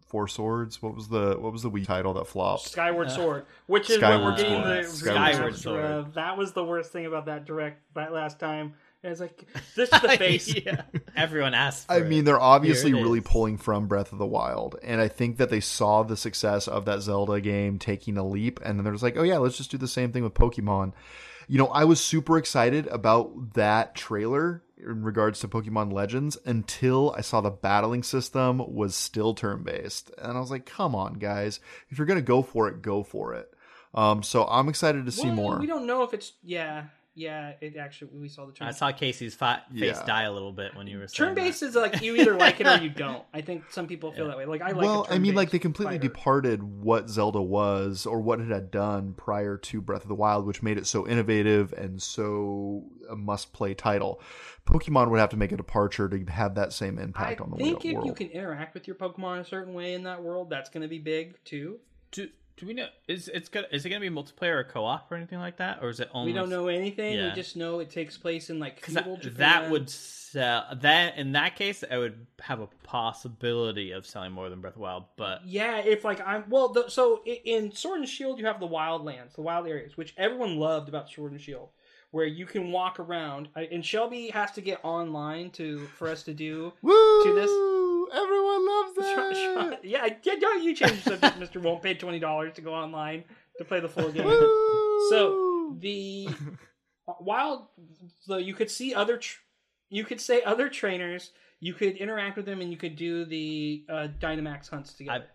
[0.06, 0.80] Four Swords.
[0.82, 2.68] What was the what was the Wii title that flopped?
[2.68, 4.84] Skyward uh, Sword, which is Skyward what we're getting Sword.
[4.84, 6.14] the Skyward remaster Sword.
[6.14, 8.74] That was the worst thing about that direct that last time.
[9.02, 9.46] And it's like
[9.76, 10.54] this is the face.
[10.54, 10.82] yeah.
[11.16, 11.86] Everyone asked.
[11.86, 12.24] For I mean, it.
[12.24, 13.24] they're obviously really is.
[13.24, 16.84] pulling from Breath of the Wild, and I think that they saw the success of
[16.86, 19.70] that Zelda game taking a leap, and then they're just like, "Oh yeah, let's just
[19.70, 20.92] do the same thing with Pokemon."
[21.50, 27.14] You know, I was super excited about that trailer in regards to Pokemon Legends until
[27.16, 31.14] I saw the battling system was still turn based, and I was like, "Come on,
[31.14, 31.60] guys!
[31.88, 33.52] If you're gonna go for it, go for it."
[33.94, 35.58] Um, so I'm excited to see Well, more.
[35.58, 36.84] We don't know if it's yeah,
[37.18, 37.52] yeah.
[37.60, 38.68] It actually we saw the turn.
[38.68, 40.06] I saw Casey's fa- face Yeah.
[40.06, 41.40] die a little bit when you were Turn that.
[41.42, 43.24] based is like you either like it or you don't.
[43.34, 44.28] I think some people feel Yeah.
[44.30, 44.46] that way.
[44.46, 44.76] Like I like.
[44.76, 46.08] well, I I mean, like they completely fighter.
[46.08, 50.46] departed what Zelda was or what it had done prior to Breath of the Wild,
[50.46, 54.20] which made it so innovative and so a must-play title.
[54.66, 57.56] Pokemon would have to make a departure to have that same I impact on the
[57.56, 57.62] world.
[57.62, 58.06] I think if world.
[58.06, 60.88] you can interact with your Pokemon a certain way in that world, that's going to
[60.88, 61.78] be big too.
[62.12, 62.88] Do, do we know?
[63.06, 65.88] Is it's gonna is it gonna be multiplayer or co-op or anything like that, or
[65.90, 66.32] is it only?
[66.32, 67.14] We don't know anything.
[67.14, 67.28] Yeah.
[67.28, 69.38] We just know it takes place in like feudal that, Japan.
[69.38, 74.50] that would sell that in that case, I would have a possibility of selling more
[74.50, 77.72] than Breath of the Wild, but Yeah, if like I'm well, the, so i- in
[77.72, 81.08] Sword and Shield you have the wild lands, the wild areas, which everyone loved about
[81.10, 81.68] Sword and Shield,
[82.10, 83.48] where you can walk around.
[83.54, 86.72] And Shelby has to get online to for us to do.
[86.82, 87.24] Woo!
[87.24, 87.50] to this-
[88.12, 89.14] Everyone loves that.
[89.14, 91.60] try- yeah, yeah, don't you change the subject, Mister?
[91.60, 93.24] Won't pay twenty dollars to go online
[93.58, 94.26] to play the full game.
[95.10, 96.28] So the
[97.18, 97.70] while
[98.20, 99.40] so you could see other, tr-
[99.90, 101.30] you could say other trainers.
[101.60, 105.26] You could interact with them, and you could do the uh, Dynamax hunts together.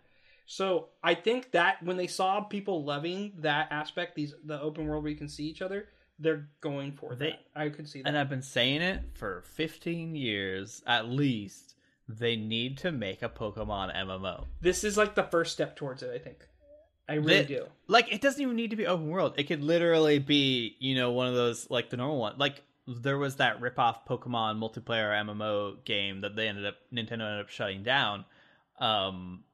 [0.46, 5.02] so I think that when they saw people loving that aspect, these the open world
[5.02, 7.40] where you can see each other, they're going for They- that.
[7.54, 8.08] I could see that.
[8.08, 11.73] and I've been saying it for 15 years at least.
[12.08, 14.44] They need to make a Pokemon MMO.
[14.60, 16.10] this is like the first step towards it.
[16.14, 16.46] I think.
[17.08, 17.66] I really do.
[17.86, 19.34] Like it doesn't even need to be open world.
[19.36, 22.34] It could literally be, you know, one of those like the normal one.
[22.38, 27.40] Like there was that rip-off Pokemon multiplayer MMO game that they ended up Nintendo ended
[27.40, 28.24] up shutting down.
[28.78, 29.44] Um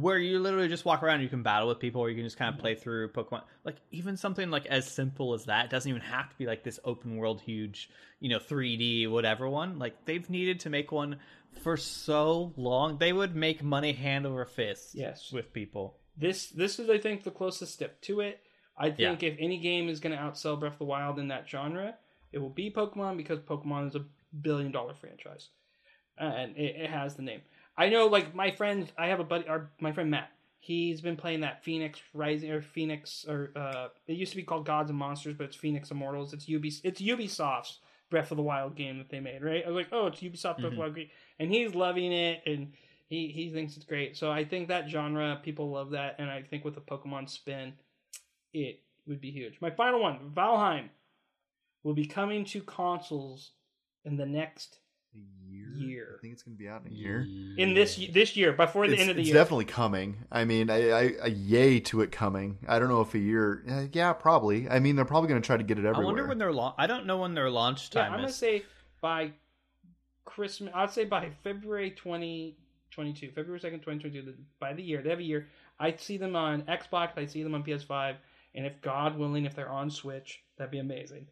[0.00, 2.24] where you literally just walk around and you can battle with people or you can
[2.24, 2.62] just kind of mm-hmm.
[2.62, 3.42] play through Pokemon.
[3.64, 6.80] Like even something like as simple as that doesn't even have to be like this
[6.84, 7.90] open world huge,
[8.20, 9.78] you know, 3D whatever one.
[9.78, 11.16] Like they've needed to make one
[11.62, 12.98] for so long.
[12.98, 15.32] They would make money hand over fist Yes.
[15.32, 15.96] with people.
[16.16, 18.40] This this is I think the closest step to it.
[18.76, 21.48] I think if any game is going to outsell Breath of the Wild in that
[21.48, 21.96] genre,
[22.32, 24.04] it will be Pokemon because Pokemon is a
[24.40, 25.48] billion dollar franchise,
[26.16, 27.40] and it, it has the name.
[27.78, 30.30] I know, like my friend, I have a buddy, our my friend Matt.
[30.58, 34.66] He's been playing that Fenyx Rising or Phoenix or uh, it used to be called
[34.66, 36.32] Gods and Monsters, but it's Phoenix Immortals.
[36.32, 37.78] It's Ubi, it's Ubisoft's
[38.10, 39.62] Breath of the Wild game that they made, right?
[39.64, 41.08] I was like, oh, it's Ubisoft Breath of the Wild game,
[41.38, 42.72] and he's loving it, and
[43.06, 44.16] he he thinks it's great.
[44.16, 47.74] So I think that genre people love that, and I think with a Pokemon spin,
[48.52, 49.60] it would be huge.
[49.60, 50.88] My final one, Valheim,
[51.84, 53.52] will be coming to consoles
[54.04, 54.80] in the next
[55.18, 55.68] A year?
[55.74, 56.14] Year.
[56.18, 57.26] I think it's going to be out in a year.
[57.56, 59.36] in this this year before the it's, end of the it's year.
[59.36, 60.24] It's definitely coming.
[60.30, 62.58] I mean, I, I, a yay to it coming.
[62.66, 63.64] I don't know if a year.
[63.68, 64.68] uh, yeah, probably.
[64.68, 65.94] I mean, they're probably going to try to get it everywhere.
[65.94, 66.14] I everywhere.
[66.14, 66.74] wonder when their launch.
[66.78, 68.64] I don't know when their launch yeah, I'm gonna say
[69.00, 69.32] by
[70.24, 70.72] Christmas.
[70.74, 74.34] I'd say by February 2022, February second, 2022.
[74.60, 75.48] By the year, they have a year.
[75.80, 77.10] I see them on Xbox.
[77.16, 78.16] I see them on PS5,
[78.54, 81.26] and if God willing, if they're on Switch, that'd be amazing.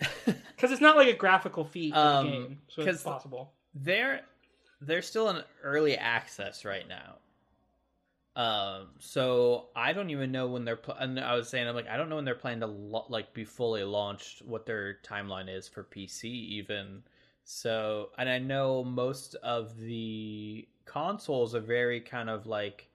[0.26, 3.52] Because it's not like a graphical feat of Um, the game, so it's possible.
[3.74, 4.22] they're
[4.80, 7.16] they're still in early access right now.
[8.36, 10.76] Um, so I don't even know when they're.
[10.76, 13.06] Pl- and I was saying, I'm like, I don't know when they're planning to lo-
[13.08, 14.42] like be fully launched.
[14.42, 17.02] What their timeline is for PC, even.
[17.44, 22.88] So, and I know most of the consoles are very kind of like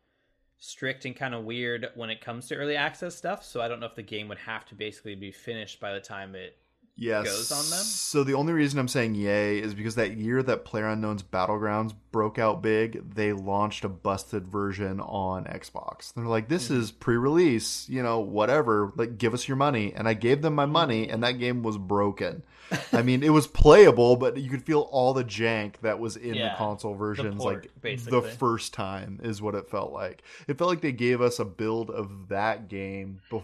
[0.60, 3.44] strict and kind of weird when it comes to early access stuff.
[3.44, 6.00] So I don't know if the game would have to basically be finished by the
[6.00, 6.56] time it
[6.96, 7.26] yes.
[7.26, 7.84] goes on them?
[7.86, 12.38] So the only reason I'm saying yay is because that year that PlayerUnknown's Battlegrounds broke
[12.40, 16.14] out big, they launched a busted version on Xbox.
[16.14, 16.80] They're like, this Mm-hmm.
[16.82, 18.94] is pre-release, you know, whatever.
[18.96, 21.78] Like, give us your money, and I gave them my money, and that game was
[21.78, 22.44] broken.
[22.92, 26.36] I mean, it was playable, but you could feel all the jank that was in
[26.36, 28.20] Yeah, the console versions, port, like basically.
[28.22, 30.24] the first time is what it felt like.
[30.48, 33.20] It felt like they gave us a build of that game.
[33.30, 33.44] Bef-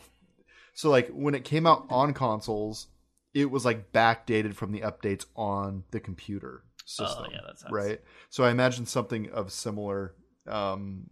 [0.73, 2.87] so, like when it came out on consoles,
[3.33, 7.25] it was like backdated from the updates on the computer system.
[7.27, 7.71] Oh, yeah, that sucks.
[7.71, 8.01] right.
[8.29, 10.15] So I imagine something of similar,
[10.47, 11.05] um,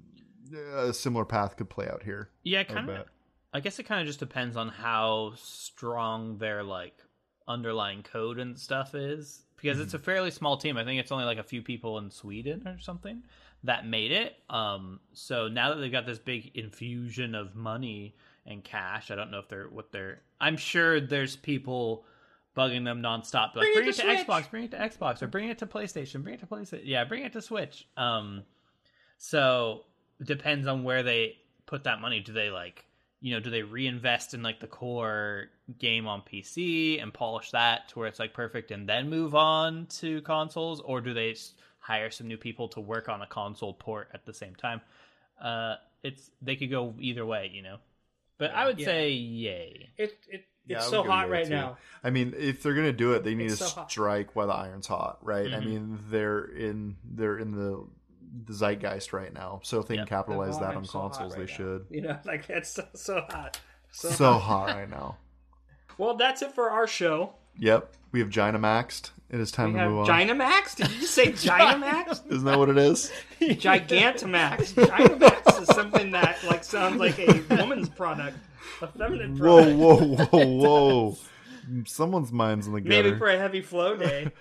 [0.76, 2.30] a similar path could play out here.
[2.43, 3.07] Yeah, kind of.
[3.53, 7.01] I guess it kind of just depends on how strong their like
[7.47, 10.78] underlying code and stuff is because it's a fairly small team.
[10.78, 13.24] I think it's only like a few people in Sweden or something
[13.63, 14.36] that made it.
[14.49, 18.15] Um, so now that they've got this big infusion of money
[18.48, 20.22] and cash, I don't know if they're what they're.
[20.39, 22.06] I'm sure there's people
[22.56, 25.22] bugging them nonstop, like Bring it bring it to to, Xbox, bring it to Xbox,
[25.22, 26.82] or bring it to PlayStation, bring it to PlayStation.
[26.86, 27.88] Yeah, bring it to Switch.
[27.95, 28.43] Um,
[29.18, 29.82] so
[30.20, 32.20] it depends on where they put that money.
[32.20, 32.86] Do they like,
[33.20, 37.89] you know, do they reinvest in like the core game on PC and polish that
[37.89, 41.36] to where it's like perfect and then move on to consoles, or do they
[41.80, 44.82] hire some new people to work on a console port at the same time?
[45.39, 47.78] Uh, it's they could go either way, you know.
[48.38, 48.86] But I would Yeah.
[48.86, 49.90] say yay.
[49.98, 51.52] It, it it's I so hot right too.
[51.52, 51.78] now.
[52.04, 53.92] I mean, if they're gonna do it, they need It's to so hot.
[53.92, 55.52] strike while the iron's hot, right?
[55.54, 55.66] I Mhm.
[55.66, 57.88] mean, they're in they're in the,
[58.46, 60.02] the zeitgeist right now, so if they Yeah.
[60.02, 61.58] can capitalize The that on so consoles, right they now.
[61.58, 61.86] should.
[61.90, 63.60] You know, like it's so, so hot.
[63.92, 64.68] So, So hot.
[64.70, 65.18] hot right now.
[65.98, 67.34] Well, that's it for our show.
[67.60, 69.12] Yep, we have Dynamaxed.
[69.30, 70.05] It is time We to have move on.
[70.08, 70.76] Dynamax.
[70.76, 72.32] Did you just say Dynamax?
[72.32, 73.12] Isn't that what it is?
[73.41, 74.74] Gigantamax.
[74.74, 78.38] Dynamax is something that like sounds like a woman's product,
[78.82, 79.78] a feminine product.
[79.78, 80.45] whoa, whoa, whoa!
[81.10, 81.18] Whoa!
[81.86, 83.03] Someone's mind's in the gutter.
[83.03, 84.32] Maybe for a heavy flow day.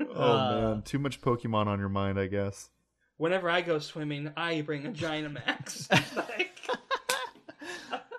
[0.00, 2.70] oh Uh, man, too much Pokemon on your mind, I guess.
[3.16, 5.90] Whenever I go swimming, I bring a Dynamax.
[6.16, 6.52] like,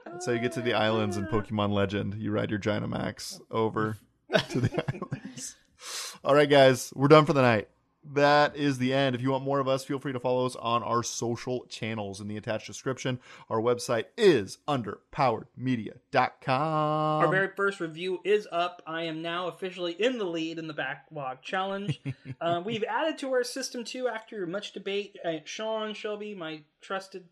[0.05, 2.15] That's how you get to the islands in Pokemon Legend.
[2.15, 3.95] You ride your Dynamax over
[4.49, 5.55] to the islands.
[6.23, 7.69] All right, guys, we're done for the night.
[8.13, 9.15] That is the end.
[9.15, 12.21] If you want more of us, feel free to follow us on our social channels
[12.21, 13.19] in the attached description.
[13.49, 17.21] Our website is underpoweredmedia.com.
[17.21, 18.81] Our very first review is up.
[18.87, 21.99] I am now officially in the lead in the backlog challenge.
[22.41, 25.17] uh, we've added to our system too after much debate.
[25.23, 27.25] Uh, Sean Shelby, my trusted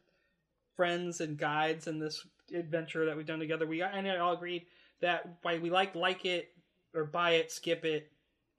[0.76, 4.66] friends and guides in this adventure that we've done together, we and I all agreed
[5.02, 6.52] that why we like like it
[6.96, 8.12] or buy it, skip it,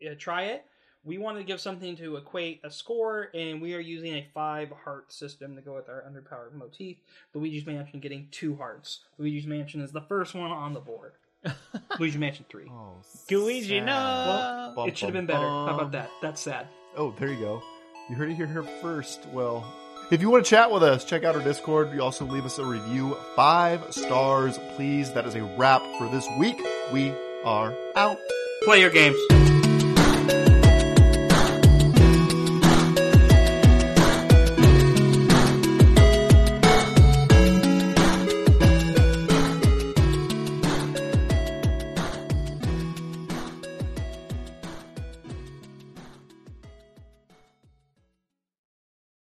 [0.04, 0.64] uh, try it.
[1.04, 4.72] We wanted to give something to equate a score, and we are using a five
[4.84, 6.96] heart system to go with our underpowered motif.
[7.32, 9.00] Luigi's Mansion getting two hearts.
[9.16, 11.12] Luigi's Mansion is the first one on the board.
[12.00, 12.64] Luigi's Mansion 3.
[12.68, 12.94] Oh,
[13.30, 13.86] Luigi, sad.
[13.86, 14.72] no.
[14.74, 15.46] Bum, it should have been better.
[15.46, 16.10] How about that?
[16.20, 16.66] That's sad.
[16.96, 17.62] Oh, there you go.
[18.10, 19.26] You heard it here first.
[19.32, 19.64] Well,
[20.10, 21.92] if you want to chat with us, check out our Discord.
[21.92, 23.16] You also leave us a review.
[23.34, 25.12] Five stars, please.
[25.12, 26.60] That is a wrap for this week.
[26.92, 27.12] We
[27.46, 28.18] are out.
[28.64, 29.18] Play your games.